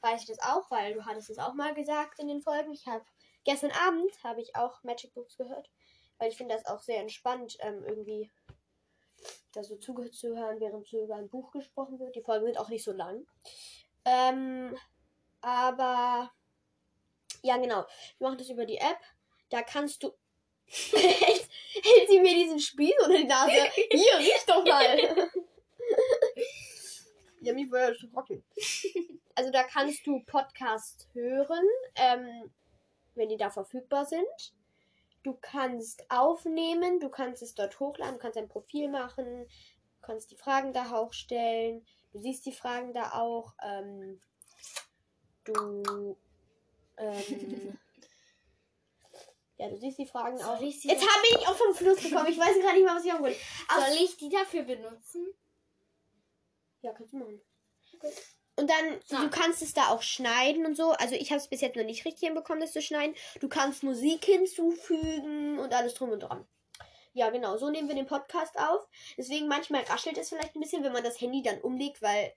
weiß 0.01 0.21
ich 0.21 0.27
das 0.27 0.39
auch, 0.39 0.69
weil 0.71 0.93
du 0.93 1.05
hattest 1.05 1.29
es 1.29 1.37
auch 1.37 1.53
mal 1.53 1.73
gesagt 1.73 2.19
in 2.19 2.27
den 2.27 2.41
Folgen. 2.41 2.71
Ich 2.73 2.87
habe 2.87 3.05
gestern 3.43 3.71
Abend 3.71 4.11
habe 4.23 4.41
ich 4.41 4.55
auch 4.55 4.83
Magic 4.83 5.13
Books 5.13 5.37
gehört, 5.37 5.69
weil 6.17 6.29
ich 6.29 6.37
finde 6.37 6.55
das 6.55 6.65
auch 6.65 6.81
sehr 6.81 6.99
entspannt, 6.99 7.57
ähm, 7.61 7.83
irgendwie 7.85 8.29
da 9.53 9.63
so 9.63 9.75
zuzuhören, 9.75 10.59
während 10.59 10.87
so 10.87 11.03
über 11.03 11.15
ein 11.15 11.29
Buch 11.29 11.51
gesprochen 11.51 11.99
wird. 11.99 12.15
Die 12.15 12.21
Folgen 12.21 12.45
sind 12.45 12.57
auch 12.57 12.69
nicht 12.69 12.83
so 12.83 12.91
lang. 12.91 13.25
Ähm, 14.05 14.77
aber 15.41 16.31
ja, 17.43 17.57
genau. 17.57 17.85
Wir 18.17 18.27
machen 18.27 18.37
das 18.37 18.49
über 18.49 18.65
die 18.65 18.77
App. 18.77 18.99
Da 19.49 19.61
kannst 19.61 20.03
du. 20.03 20.11
hält, 20.65 21.49
hält 21.83 22.09
sie 22.09 22.19
mir 22.19 22.33
diesen 22.33 22.59
Spieß 22.59 22.93
unter 23.03 23.17
die 23.17 23.25
Nase? 23.25 23.51
Hier, 23.73 24.17
riech 24.19 24.45
doch 24.47 24.65
mal. 24.65 25.29
ja, 27.41 27.53
mich 27.53 27.71
war 27.71 27.79
ja 27.79 27.87
erschrocken. 27.89 28.43
Also 29.35 29.51
da 29.51 29.63
kannst 29.63 30.05
du 30.05 30.23
Podcasts 30.25 31.07
hören, 31.13 31.65
ähm, 31.95 32.51
wenn 33.15 33.29
die 33.29 33.37
da 33.37 33.49
verfügbar 33.49 34.05
sind. 34.05 34.53
Du 35.23 35.37
kannst 35.39 36.09
aufnehmen, 36.09 36.99
du 36.99 37.09
kannst 37.09 37.43
es 37.43 37.53
dort 37.53 37.79
hochladen, 37.79 38.15
du 38.15 38.19
kannst 38.19 38.37
ein 38.37 38.47
Profil 38.47 38.89
machen, 38.89 39.45
du 39.45 40.01
kannst 40.01 40.31
die 40.31 40.35
Fragen 40.35 40.73
da 40.73 40.91
auch 40.93 41.13
stellen. 41.13 41.85
Du 42.11 42.19
siehst 42.19 42.45
die 42.45 42.51
Fragen 42.51 42.93
da 42.93 43.13
auch. 43.13 43.53
Ähm, 43.63 44.19
du. 45.43 46.17
Ähm, 46.97 47.77
ja, 49.57 49.69
du 49.69 49.77
siehst 49.77 49.99
die 49.99 50.07
Fragen 50.07 50.37
Soll 50.37 50.47
auch. 50.47 50.61
Jetzt 50.61 50.85
habe 50.85 51.27
ich 51.29 51.47
auch 51.47 51.55
vom 51.55 51.73
Fluss 51.75 52.01
bekommen. 52.03 52.27
Ich 52.27 52.39
weiß 52.39 52.59
gerade 52.59 52.77
nicht 52.77 52.85
mal, 52.85 52.95
was 52.95 53.05
ich 53.05 53.13
auch 53.13 53.21
will. 53.21 53.35
Soll 53.69 54.03
ich 54.03 54.17
die 54.17 54.29
dafür 54.29 54.63
benutzen? 54.63 55.27
Ja, 56.81 56.93
kannst 56.93 57.13
du 57.13 57.17
machen. 57.17 57.41
Und 58.61 58.69
dann, 58.69 58.99
Ja. 59.07 59.21
du 59.21 59.29
kannst 59.31 59.63
es 59.63 59.73
da 59.73 59.89
auch 59.89 60.03
schneiden 60.03 60.67
und 60.67 60.75
so. 60.77 60.91
Also 60.91 61.15
ich 61.15 61.31
habe 61.31 61.39
es 61.41 61.47
bis 61.47 61.61
jetzt 61.61 61.75
noch 61.75 61.83
nicht 61.83 62.05
richtig 62.05 62.27
hinbekommen, 62.27 62.61
das 62.61 62.73
zu 62.73 62.81
schneiden. 62.81 63.15
Du 63.39 63.49
kannst 63.49 63.81
Musik 63.81 64.23
hinzufügen 64.23 65.57
und 65.57 65.73
alles 65.73 65.95
drum 65.95 66.11
und 66.11 66.19
dran. 66.19 66.45
Ja, 67.13 67.31
genau, 67.31 67.57
so 67.57 67.71
nehmen 67.71 67.87
wir 67.87 67.95
den 67.95 68.05
Podcast 68.05 68.55
auf. 68.59 68.87
Deswegen 69.17 69.47
manchmal 69.47 69.81
raschelt 69.83 70.17
es 70.19 70.29
vielleicht 70.29 70.55
ein 70.55 70.61
bisschen, 70.61 70.83
wenn 70.83 70.93
man 70.93 71.03
das 71.03 71.19
Handy 71.19 71.41
dann 71.41 71.59
umlegt, 71.61 72.03
weil 72.03 72.33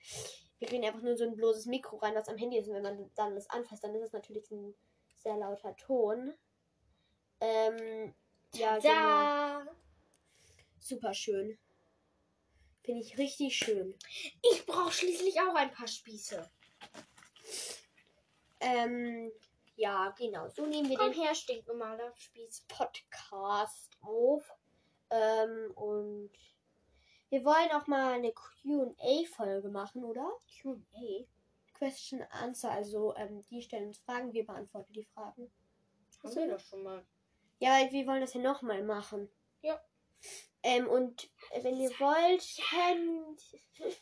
wir 0.59 0.67
kriegen 0.67 0.85
einfach 0.87 1.03
nur 1.03 1.17
so 1.17 1.25
ein 1.25 1.37
bloßes 1.37 1.67
Mikro 1.67 1.97
rein, 1.97 2.15
was 2.15 2.29
am 2.29 2.39
Handy 2.39 2.57
ist. 2.59 2.69
Und 2.69 2.75
wenn 2.75 2.83
man 2.83 3.11
dann 3.15 3.35
das 3.35 3.51
anfasst, 3.51 3.85
dann 3.85 3.95
ist 3.95 4.03
es 4.07 4.13
natürlich 4.13 4.51
ein 4.51 4.75
sehr 5.23 5.37
lauter 5.37 5.77
Ton. 5.77 6.33
Ähm, 7.41 8.15
ja, 8.55 8.79
genau. 8.79 8.93
Da. 8.95 9.67
Super 10.81 11.13
schön. 11.13 11.59
Finde 12.85 13.01
ich 13.03 13.17
richtig 13.17 13.57
schön. 13.57 13.95
Ich 14.43 14.67
brauche 14.67 14.93
schließlich 14.93 15.41
auch 15.41 15.55
ein 15.55 15.73
paar 15.73 15.89
Spieße. 15.89 16.51
Ähm, 18.61 19.33
ja, 19.77 20.15
genau. 20.19 20.49
So 20.49 20.67
nehmen 20.67 20.91
wir 20.91 20.99
Komm 20.99 21.13
den 21.13 21.23
her, 21.23 21.35
stinknormaler 21.35 22.13
Spieß. 22.15 22.67
Podcast 22.69 23.91
auf. 24.03 24.53
Ähm, 25.11 25.73
und 25.75 26.31
wir 27.31 27.45
wollen 27.45 27.71
auch 27.73 27.87
mal 27.87 28.13
eine 28.13 28.33
QA-Folge 28.33 29.71
machen, 29.71 30.05
oder? 30.05 30.31
Q&A. 30.61 31.25
Question 31.73 32.23
Answer. 32.31 32.71
Also, 32.71 33.15
ähm, 33.17 33.45
die 33.51 33.63
stellen 33.63 33.89
uns 33.89 33.99
Fragen, 33.99 34.33
wir 34.33 34.45
beantworten 34.45 34.93
die 34.93 35.05
Fragen. 35.05 35.51
Haben 36.23 36.37
wir 36.37 36.49
doch 36.49 36.61
schon 36.61 36.83
mal. 36.83 37.05
Ja, 37.61 37.71
weil 37.71 37.91
wir 37.93 38.07
wollen 38.07 38.21
das 38.21 38.35
ja 38.35 38.41
nochmal 38.41 38.83
machen. 38.83 39.31
Ja. 39.63 39.83
Ähm, 40.63 40.89
und 40.89 41.31
wenn 41.63 41.77
ihr 41.77 41.91
wollt, 42.01 42.43
könnt. 42.71 43.97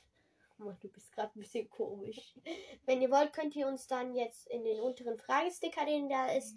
Oh, 0.60 0.72
du 0.80 0.88
bist 0.88 1.12
gerade 1.12 1.36
ein 1.36 1.40
bisschen 1.40 1.68
komisch. 1.68 2.34
Wenn 2.86 3.02
ihr 3.02 3.10
wollt, 3.10 3.32
könnt 3.32 3.56
ihr 3.56 3.66
uns 3.66 3.88
dann 3.88 4.14
jetzt 4.14 4.46
in 4.48 4.62
den 4.62 4.80
unteren 4.80 5.18
Fragesticker, 5.18 5.84
den 5.84 6.08
da 6.08 6.30
ist, 6.32 6.54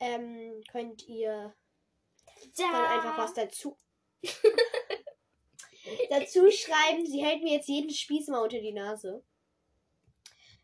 ähm, 0.00 0.60
könnt 0.70 1.06
ihr 1.06 1.54
Da. 2.56 2.72
dann 2.72 2.84
einfach 2.86 3.18
was 3.18 3.34
dazu. 3.34 3.76
dazu 6.10 6.50
schreiben. 6.50 7.06
Sie 7.06 7.24
hält 7.24 7.42
mir 7.42 7.54
jetzt 7.54 7.68
jeden 7.68 7.90
Spieß 7.90 8.28
mal 8.28 8.42
unter 8.42 8.58
die 8.58 8.72
Nase. 8.72 9.22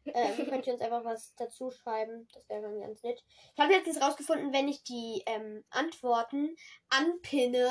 Ähm, 0.06 0.36
könnt 0.48 0.66
ihr 0.66 0.72
uns 0.72 0.82
einfach 0.82 1.04
was 1.04 1.34
dazu 1.36 1.70
schreiben. 1.70 2.28
Das 2.32 2.48
wäre 2.48 2.62
dann 2.62 2.80
ganz 2.80 3.02
nett. 3.02 3.22
Ich 3.54 3.60
habe 3.60 3.72
jetzt 3.72 4.00
rausgefunden, 4.00 4.52
wenn 4.52 4.68
ich 4.68 4.82
die 4.82 5.22
ähm, 5.26 5.64
Antworten 5.70 6.56
anpinne, 6.88 7.70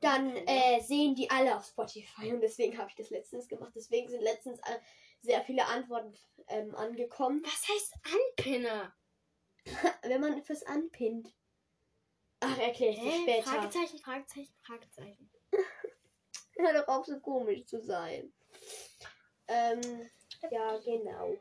dann 0.00 0.36
äh, 0.36 0.80
sehen 0.80 1.14
die 1.14 1.30
alle 1.30 1.56
auf 1.56 1.66
Spotify. 1.66 2.32
Und 2.32 2.40
deswegen 2.40 2.78
habe 2.78 2.90
ich 2.90 2.96
das 2.96 3.10
letztens 3.10 3.48
gemacht. 3.48 3.72
Deswegen 3.74 4.08
sind 4.08 4.22
letztens 4.22 4.60
äh, 4.60 4.78
sehr 5.22 5.42
viele 5.42 5.66
Antworten 5.66 6.14
ähm, 6.48 6.74
angekommen. 6.74 7.42
Was 7.44 7.68
heißt 7.68 7.94
Anpinne? 8.04 8.92
Wenn 10.02 10.20
man 10.20 10.38
etwas 10.38 10.62
anpinnt. 10.64 11.32
Ach, 12.40 12.58
erkläre 12.58 12.92
ich 12.92 13.00
dir 13.00 13.22
später. 13.22 13.50
Fragezeichen, 13.50 13.98
Fragezeichen, 13.98 14.54
Fragezeichen. 14.62 15.30
Hör 16.56 16.72
doch 16.72 16.88
auf, 16.88 17.06
so 17.06 17.18
komisch 17.20 17.64
zu 17.66 17.80
sein. 17.80 18.32
Ähm, 19.48 19.80
ja, 20.50 20.78
genau. 20.78 21.36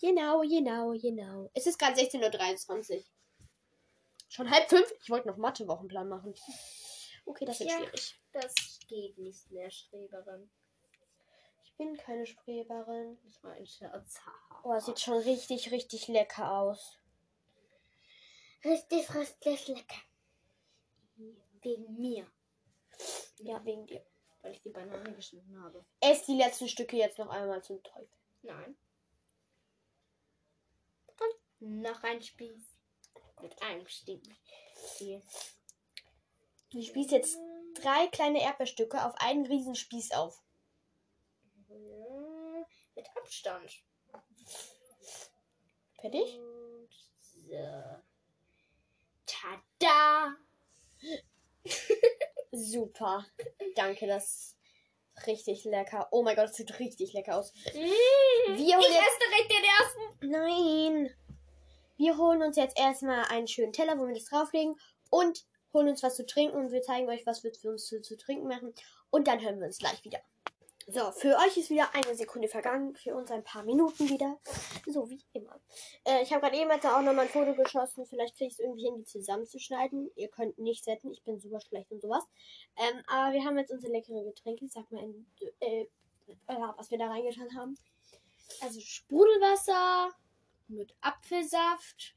Genau, 0.00 0.40
genau, 0.40 0.92
genau. 0.92 1.50
Es 1.52 1.66
ist 1.66 1.78
gerade 1.78 2.00
16.23 2.00 2.96
Uhr. 2.96 3.04
Schon 4.28 4.50
halb 4.50 4.68
fünf? 4.68 4.90
Ich 5.02 5.10
wollte 5.10 5.28
noch 5.28 5.36
Mathe-Wochenplan 5.36 6.08
machen. 6.08 6.34
Okay, 7.24 7.44
das 7.44 7.60
wird 7.60 7.70
Ja. 7.70 7.78
schwierig. 7.78 8.20
Das 8.32 8.54
geht 8.88 9.18
nicht 9.18 9.50
mehr, 9.50 9.70
Streberin. 9.70 10.50
Ich 11.64 11.74
bin 11.76 11.96
keine 11.96 12.26
Streberin. 12.26 13.18
Das 13.24 13.42
war 13.42 13.52
ein 13.52 13.66
Scherz. 13.66 14.20
Oh, 14.64 14.78
sieht 14.78 15.00
schon 15.00 15.18
richtig, 15.18 15.70
richtig 15.70 16.08
lecker 16.08 16.52
aus. 16.58 16.98
Richtig, 18.64 19.14
richtig 19.14 19.68
lecker. 19.68 20.02
Wegen 21.62 21.98
mir. 21.98 22.30
Ja, 23.38 23.64
wegen 23.64 23.86
dir. 23.86 24.04
Weil 24.42 24.52
ich 24.52 24.62
die 24.62 24.70
Banane 24.70 25.14
geschnitten 25.14 25.58
habe. 25.62 25.84
Ess 26.00 26.24
die 26.26 26.36
letzten 26.36 26.68
Stücke 26.68 26.96
jetzt 26.96 27.18
noch 27.18 27.28
einmal 27.28 27.62
zum 27.62 27.82
Teufel. 27.82 28.16
Nein. 28.42 28.76
Und 31.60 31.82
noch 31.82 32.02
ein 32.02 32.22
Spieß. 32.22 32.76
Mit 33.42 33.62
einem 33.62 33.86
Stiel. 33.86 34.20
Du 36.70 36.80
spießt 36.80 37.10
jetzt 37.10 37.36
drei 37.74 38.06
kleine 38.08 38.42
Erdbeerstücke 38.42 39.04
auf 39.04 39.14
einen 39.16 39.44
riesen 39.46 39.74
Spieß 39.74 40.12
auf. 40.12 40.40
Ja, 41.68 42.66
Mit 42.94 43.08
Abstand. 43.16 43.82
Fertig? 46.00 46.38
Und 46.38 46.88
so. 47.18 48.00
Tada! 49.26 50.36
Super. 52.52 53.26
Danke, 53.74 54.06
das 54.06 54.56
ist 55.16 55.26
richtig 55.26 55.64
lecker. 55.64 56.08
Oh 56.12 56.22
mein 56.22 56.36
Gott, 56.36 56.48
das 56.48 56.56
sieht 56.56 56.78
richtig 56.78 57.12
lecker 57.12 57.36
aus. 57.36 57.52
Wir 57.54 57.72
Wir 57.74 58.76
holen 58.76 58.84
ich 58.88 58.94
jetzt 58.94 59.06
esse 59.06 59.18
direkt 59.28 59.50
den 59.50 59.64
ersten. 59.64 60.30
Nein. 60.30 61.16
Wir 61.96 62.16
holen 62.16 62.42
uns 62.42 62.56
jetzt 62.56 62.78
erstmal 62.78 63.24
einen 63.26 63.48
schönen 63.48 63.72
Teller, 63.72 63.98
wo 63.98 64.06
wir 64.06 64.14
das 64.14 64.24
drauflegen 64.24 64.78
und 65.10 65.44
holen 65.72 65.88
uns 65.88 66.02
was 66.02 66.16
zu 66.16 66.26
trinken 66.26 66.56
und 66.56 66.72
wir 66.72 66.82
zeigen 66.82 67.08
euch, 67.08 67.26
was 67.26 67.44
wir 67.44 67.52
für 67.54 67.70
uns 67.70 67.86
zu, 67.86 68.00
zu 68.02 68.16
trinken 68.16 68.48
machen. 68.48 68.74
Und 69.10 69.26
dann 69.28 69.40
hören 69.40 69.58
wir 69.58 69.66
uns 69.66 69.78
gleich 69.78 70.04
wieder. 70.04 70.20
So, 70.92 71.12
für 71.12 71.36
euch 71.36 71.56
ist 71.56 71.70
wieder 71.70 71.94
eine 71.94 72.16
Sekunde 72.16 72.48
vergangen, 72.48 72.96
für 72.96 73.14
uns 73.14 73.30
ein 73.30 73.44
paar 73.44 73.62
Minuten 73.62 74.08
wieder. 74.08 74.40
So 74.86 75.08
wie 75.08 75.22
immer. 75.34 75.60
Äh, 76.04 76.22
ich 76.22 76.32
habe 76.32 76.40
gerade 76.40 76.56
eben 76.56 76.70
auch 76.70 77.02
nochmal 77.02 77.26
ein 77.26 77.28
Foto 77.28 77.54
geschossen. 77.54 78.06
Vielleicht 78.06 78.36
kriege 78.36 78.48
ich 78.48 78.54
es 78.54 78.58
irgendwie 78.58 78.86
hin, 78.86 78.96
die 78.96 79.04
zusammenzuschneiden. 79.04 80.10
Ihr 80.16 80.28
könnt 80.28 80.58
nicht 80.58 80.84
setzen, 80.84 81.12
ich 81.12 81.22
bin 81.22 81.38
super 81.38 81.60
schlecht 81.60 81.92
und 81.92 82.02
sowas. 82.02 82.24
Ähm, 82.76 83.04
aber 83.06 83.32
wir 83.32 83.44
haben 83.44 83.56
jetzt 83.58 83.70
unsere 83.70 83.92
leckeren 83.92 84.24
Getränke. 84.24 84.66
Sag 84.68 84.90
mal, 84.90 85.04
in, 85.04 85.26
äh, 85.60 85.82
äh, 85.82 86.56
was 86.76 86.90
wir 86.90 86.98
da 86.98 87.06
reingetan 87.06 87.54
haben. 87.54 87.76
Also 88.60 88.80
Sprudelwasser 88.80 90.10
mit 90.66 90.92
Apfelsaft 91.02 92.16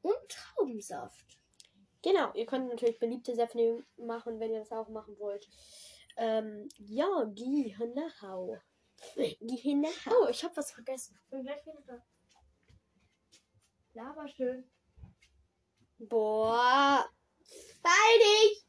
und 0.00 0.16
Traubensaft. 0.28 1.41
Genau, 2.02 2.32
ihr 2.34 2.46
könnt 2.46 2.68
natürlich 2.68 2.98
beliebte 2.98 3.34
Säfte 3.34 3.84
machen, 3.96 4.40
wenn 4.40 4.52
ihr 4.52 4.58
das 4.58 4.72
auch 4.72 4.88
machen 4.88 5.18
wollt. 5.18 5.48
Ähm, 6.16 6.68
ja, 6.76 7.24
genau. 7.34 8.58
Genau. 9.46 9.90
Oh, 10.10 10.28
ich 10.28 10.42
habe 10.44 10.56
was 10.56 10.72
vergessen. 10.72 11.18
Bin 11.30 11.42
gleich 11.42 11.64
wieder 11.66 11.82
da. 11.86 12.02
Laber 13.94 14.28
schön. 14.28 14.70
Boah. 15.98 17.08
Bei 17.82 17.90
dich! 18.18 18.64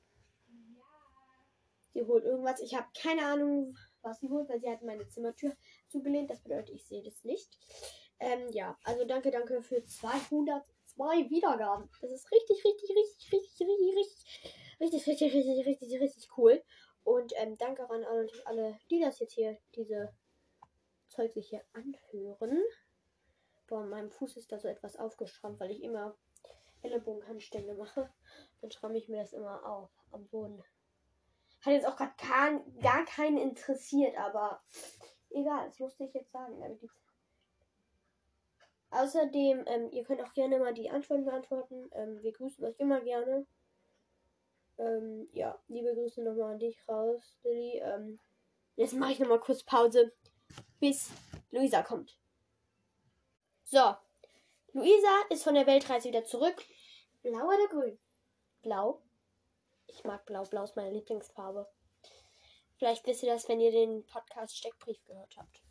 Sie 1.93 2.03
holt 2.05 2.23
irgendwas. 2.23 2.59
Ich 2.59 2.75
habe 2.75 2.87
keine 2.99 3.25
Ahnung, 3.25 3.77
was 4.01 4.19
sie 4.19 4.29
holt, 4.29 4.49
weil 4.49 4.59
sie 4.59 4.69
hat 4.69 4.81
meine 4.81 5.07
Zimmertür 5.07 5.55
zugelehnt. 5.87 6.29
Das 6.29 6.41
bedeutet, 6.41 6.75
ich 6.75 6.85
sehe 6.85 7.03
das 7.03 7.23
nicht. 7.23 7.57
Ähm, 8.19 8.49
ja, 8.51 8.77
also 8.83 9.05
danke, 9.05 9.31
danke 9.31 9.61
für 9.61 9.83
202 10.95 11.29
Wiedergaben. 11.29 11.89
Das 12.01 12.11
ist 12.11 12.31
richtig, 12.31 12.63
richtig, 12.63 12.89
richtig, 12.89 13.31
richtig, 13.31 13.67
richtig, 13.67 13.95
richtig, 14.79 15.07
richtig, 15.07 15.07
richtig, 15.07 15.33
richtig, 15.33 15.65
richtig, 15.65 16.01
richtig 16.01 16.37
cool. 16.37 16.63
Und 17.03 17.33
ähm, 17.35 17.57
danke 17.57 17.89
an 17.89 18.03
alle, 18.03 18.27
alle, 18.45 18.79
die 18.89 19.01
das 19.01 19.19
jetzt 19.19 19.33
hier, 19.33 19.57
diese 19.75 20.13
Zeug 21.09 21.33
sich 21.33 21.49
hier 21.49 21.63
anhören. 21.73 22.63
Boah, 23.67 23.83
meinem 23.85 24.11
Fuß 24.11 24.37
ist 24.37 24.51
da 24.51 24.59
so 24.59 24.67
etwas 24.67 24.97
aufgeschrammt, 24.97 25.59
weil 25.59 25.71
ich 25.71 25.83
immer 25.83 26.15
Ellenbogenhandstände 26.81 27.75
mache. 27.75 28.09
Dann 28.61 28.71
schramme 28.71 28.97
ich 28.97 29.09
mir 29.09 29.21
das 29.21 29.33
immer 29.33 29.65
auf 29.65 29.89
am 30.11 30.27
Boden. 30.27 30.63
Hat 31.61 31.73
jetzt 31.73 31.87
auch 31.87 31.95
gerade 31.95 32.13
gar, 32.17 32.59
gar 32.81 33.05
keinen 33.05 33.37
interessiert, 33.37 34.17
aber 34.17 34.61
egal, 35.29 35.65
das 35.67 35.79
musste 35.79 36.03
ich 36.03 36.13
jetzt 36.13 36.31
sagen. 36.31 36.59
Damit 36.59 36.81
die 36.81 36.89
Außerdem, 38.93 39.63
ähm, 39.65 39.89
ihr 39.91 40.03
könnt 40.03 40.21
auch 40.21 40.33
gerne 40.33 40.59
mal 40.59 40.73
die 40.73 40.89
Antworten 40.89 41.25
beantworten. 41.25 41.89
Ähm, 41.93 42.21
wir 42.21 42.31
grüßen 42.31 42.63
euch 42.63 42.79
immer 42.79 43.01
gerne. 43.01 43.45
Ähm, 44.77 45.27
ja, 45.33 45.59
liebe 45.67 45.93
Grüße 45.95 46.21
nochmal 46.21 46.53
an 46.53 46.59
dich 46.59 46.77
raus, 46.87 47.37
Lilly. 47.43 47.79
Ähm, 47.79 48.19
jetzt 48.75 48.93
mache 48.93 49.13
ich 49.13 49.19
nochmal 49.19 49.39
kurz 49.39 49.63
Pause, 49.63 50.13
bis 50.79 51.09
Luisa 51.49 51.81
kommt. 51.81 52.17
So, 53.63 53.95
Luisa 54.73 55.21
ist 55.29 55.43
von 55.43 55.55
der 55.55 55.65
Weltreise 55.65 56.09
wieder 56.09 56.25
zurück. 56.25 56.63
Blau 57.23 57.47
oder 57.47 57.67
grün? 57.69 57.97
Blau. 58.61 59.01
Ich 59.87 60.03
mag 60.03 60.23
Blau. 60.25 60.43
Blau 60.43 60.65
ist 60.65 60.75
meine 60.75 60.91
Lieblingsfarbe. 60.91 61.67
Vielleicht 62.77 63.07
wisst 63.07 63.23
ihr 63.23 63.33
das, 63.33 63.49
wenn 63.49 63.59
ihr 63.59 63.71
den 63.71 64.05
Podcast 64.05 64.55
Steckbrief 64.55 65.03
gehört 65.05 65.35
habt. 65.37 65.63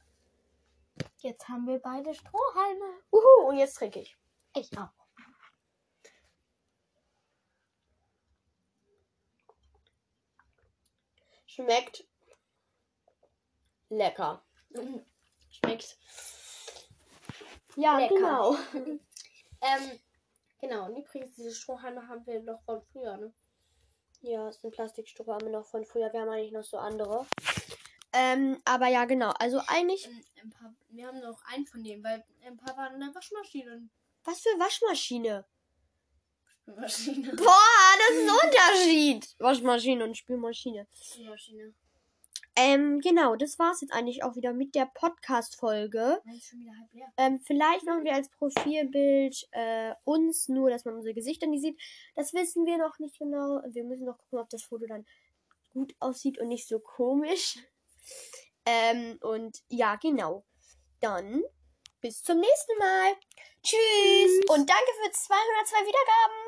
Jetzt 1.22 1.48
haben 1.48 1.66
wir 1.66 1.78
beide 1.78 2.14
Strohhalme. 2.14 3.00
Uhu, 3.12 3.48
und 3.48 3.56
jetzt 3.56 3.74
trinke 3.74 4.00
ich. 4.00 4.16
Ich 4.56 4.76
auch. 4.76 4.90
Schmeckt 11.46 12.04
lecker. 13.92 14.42
Schmeckt. 15.50 15.98
Ja, 17.76 17.98
Lecker. 17.98 18.14
genau. 18.14 18.56
Ähm, 19.64 19.96
genau. 20.60 20.86
Und 20.86 20.96
übrigens, 20.96 21.36
diese 21.36 21.54
Strohhalme 21.54 22.08
haben 22.08 22.26
wir 22.26 22.42
noch 22.42 22.60
von 22.64 22.82
früher, 22.82 23.16
ne? 23.16 23.32
Ja, 24.20 24.48
es 24.48 24.60
sind 24.60 24.72
Plastikstrohhalme 24.72 25.50
noch 25.50 25.66
von 25.66 25.84
früher. 25.84 26.12
Wir 26.12 26.22
haben 26.22 26.30
eigentlich 26.30 26.50
noch 26.50 26.64
so 26.64 26.78
andere. 26.78 27.24
Ähm, 28.12 28.60
aber 28.64 28.88
ja, 28.88 29.04
genau. 29.04 29.30
Also 29.38 29.60
eigentlich, 29.66 30.08
paar, 30.50 30.74
wir 30.90 31.06
haben 31.06 31.20
noch 31.20 31.42
einen 31.46 31.66
von 31.66 31.82
denen, 31.82 32.02
weil 32.04 32.24
ein 32.44 32.56
paar 32.56 32.76
waren 32.76 32.94
in 32.94 33.00
der 33.00 33.14
Waschmaschine. 33.14 33.88
was 34.24 34.40
für 34.40 34.50
Waschmaschine? 34.58 35.44
Spülmaschine. 36.46 37.32
Boah, 37.36 37.92
das 37.98 38.16
ist 38.16 38.28
ein 38.28 38.48
Unterschied. 38.48 39.36
Waschmaschine 39.38 40.04
und 40.04 40.16
Spülmaschine. 40.16 40.86
Spülmaschine. 40.92 41.74
Ähm, 42.54 43.00
genau, 43.00 43.34
das 43.34 43.58
war's 43.58 43.80
jetzt 43.80 43.94
eigentlich 43.94 44.22
auch 44.24 44.36
wieder 44.36 44.52
mit 44.52 44.74
der 44.74 44.84
Podcast-Folge. 44.84 46.20
Nein, 46.24 46.36
ist 46.36 46.48
schon 46.48 46.60
wieder 46.60 46.72
halb 46.78 46.92
leer. 46.92 47.12
Ähm, 47.16 47.40
vielleicht 47.40 47.86
machen 47.86 48.04
wir 48.04 48.12
als 48.14 48.28
Profilbild 48.28 49.48
äh, 49.52 49.94
uns, 50.04 50.48
nur 50.48 50.68
dass 50.68 50.84
man 50.84 50.94
unsere 50.94 51.14
Gesichter 51.14 51.46
nicht 51.46 51.62
sieht. 51.62 51.80
Das 52.14 52.34
wissen 52.34 52.66
wir 52.66 52.76
noch 52.76 52.98
nicht 52.98 53.18
genau. 53.18 53.62
Wir 53.68 53.84
müssen 53.84 54.04
noch 54.04 54.18
gucken, 54.18 54.38
ob 54.38 54.50
das 54.50 54.64
Foto 54.64 54.86
dann 54.86 55.06
gut 55.72 55.94
aussieht 55.98 56.38
und 56.38 56.48
nicht 56.48 56.68
so 56.68 56.78
komisch. 56.78 57.56
Ähm, 58.64 59.18
und 59.22 59.58
ja, 59.68 59.96
genau. 59.96 60.44
Dann 61.00 61.42
bis 62.00 62.22
zum 62.22 62.38
nächsten 62.38 62.78
Mal. 62.78 63.16
Tschüss. 63.62 64.40
Und 64.48 64.68
danke 64.68 64.90
für 65.04 65.10
202 65.12 65.86
Wiedergaben. 65.86 66.41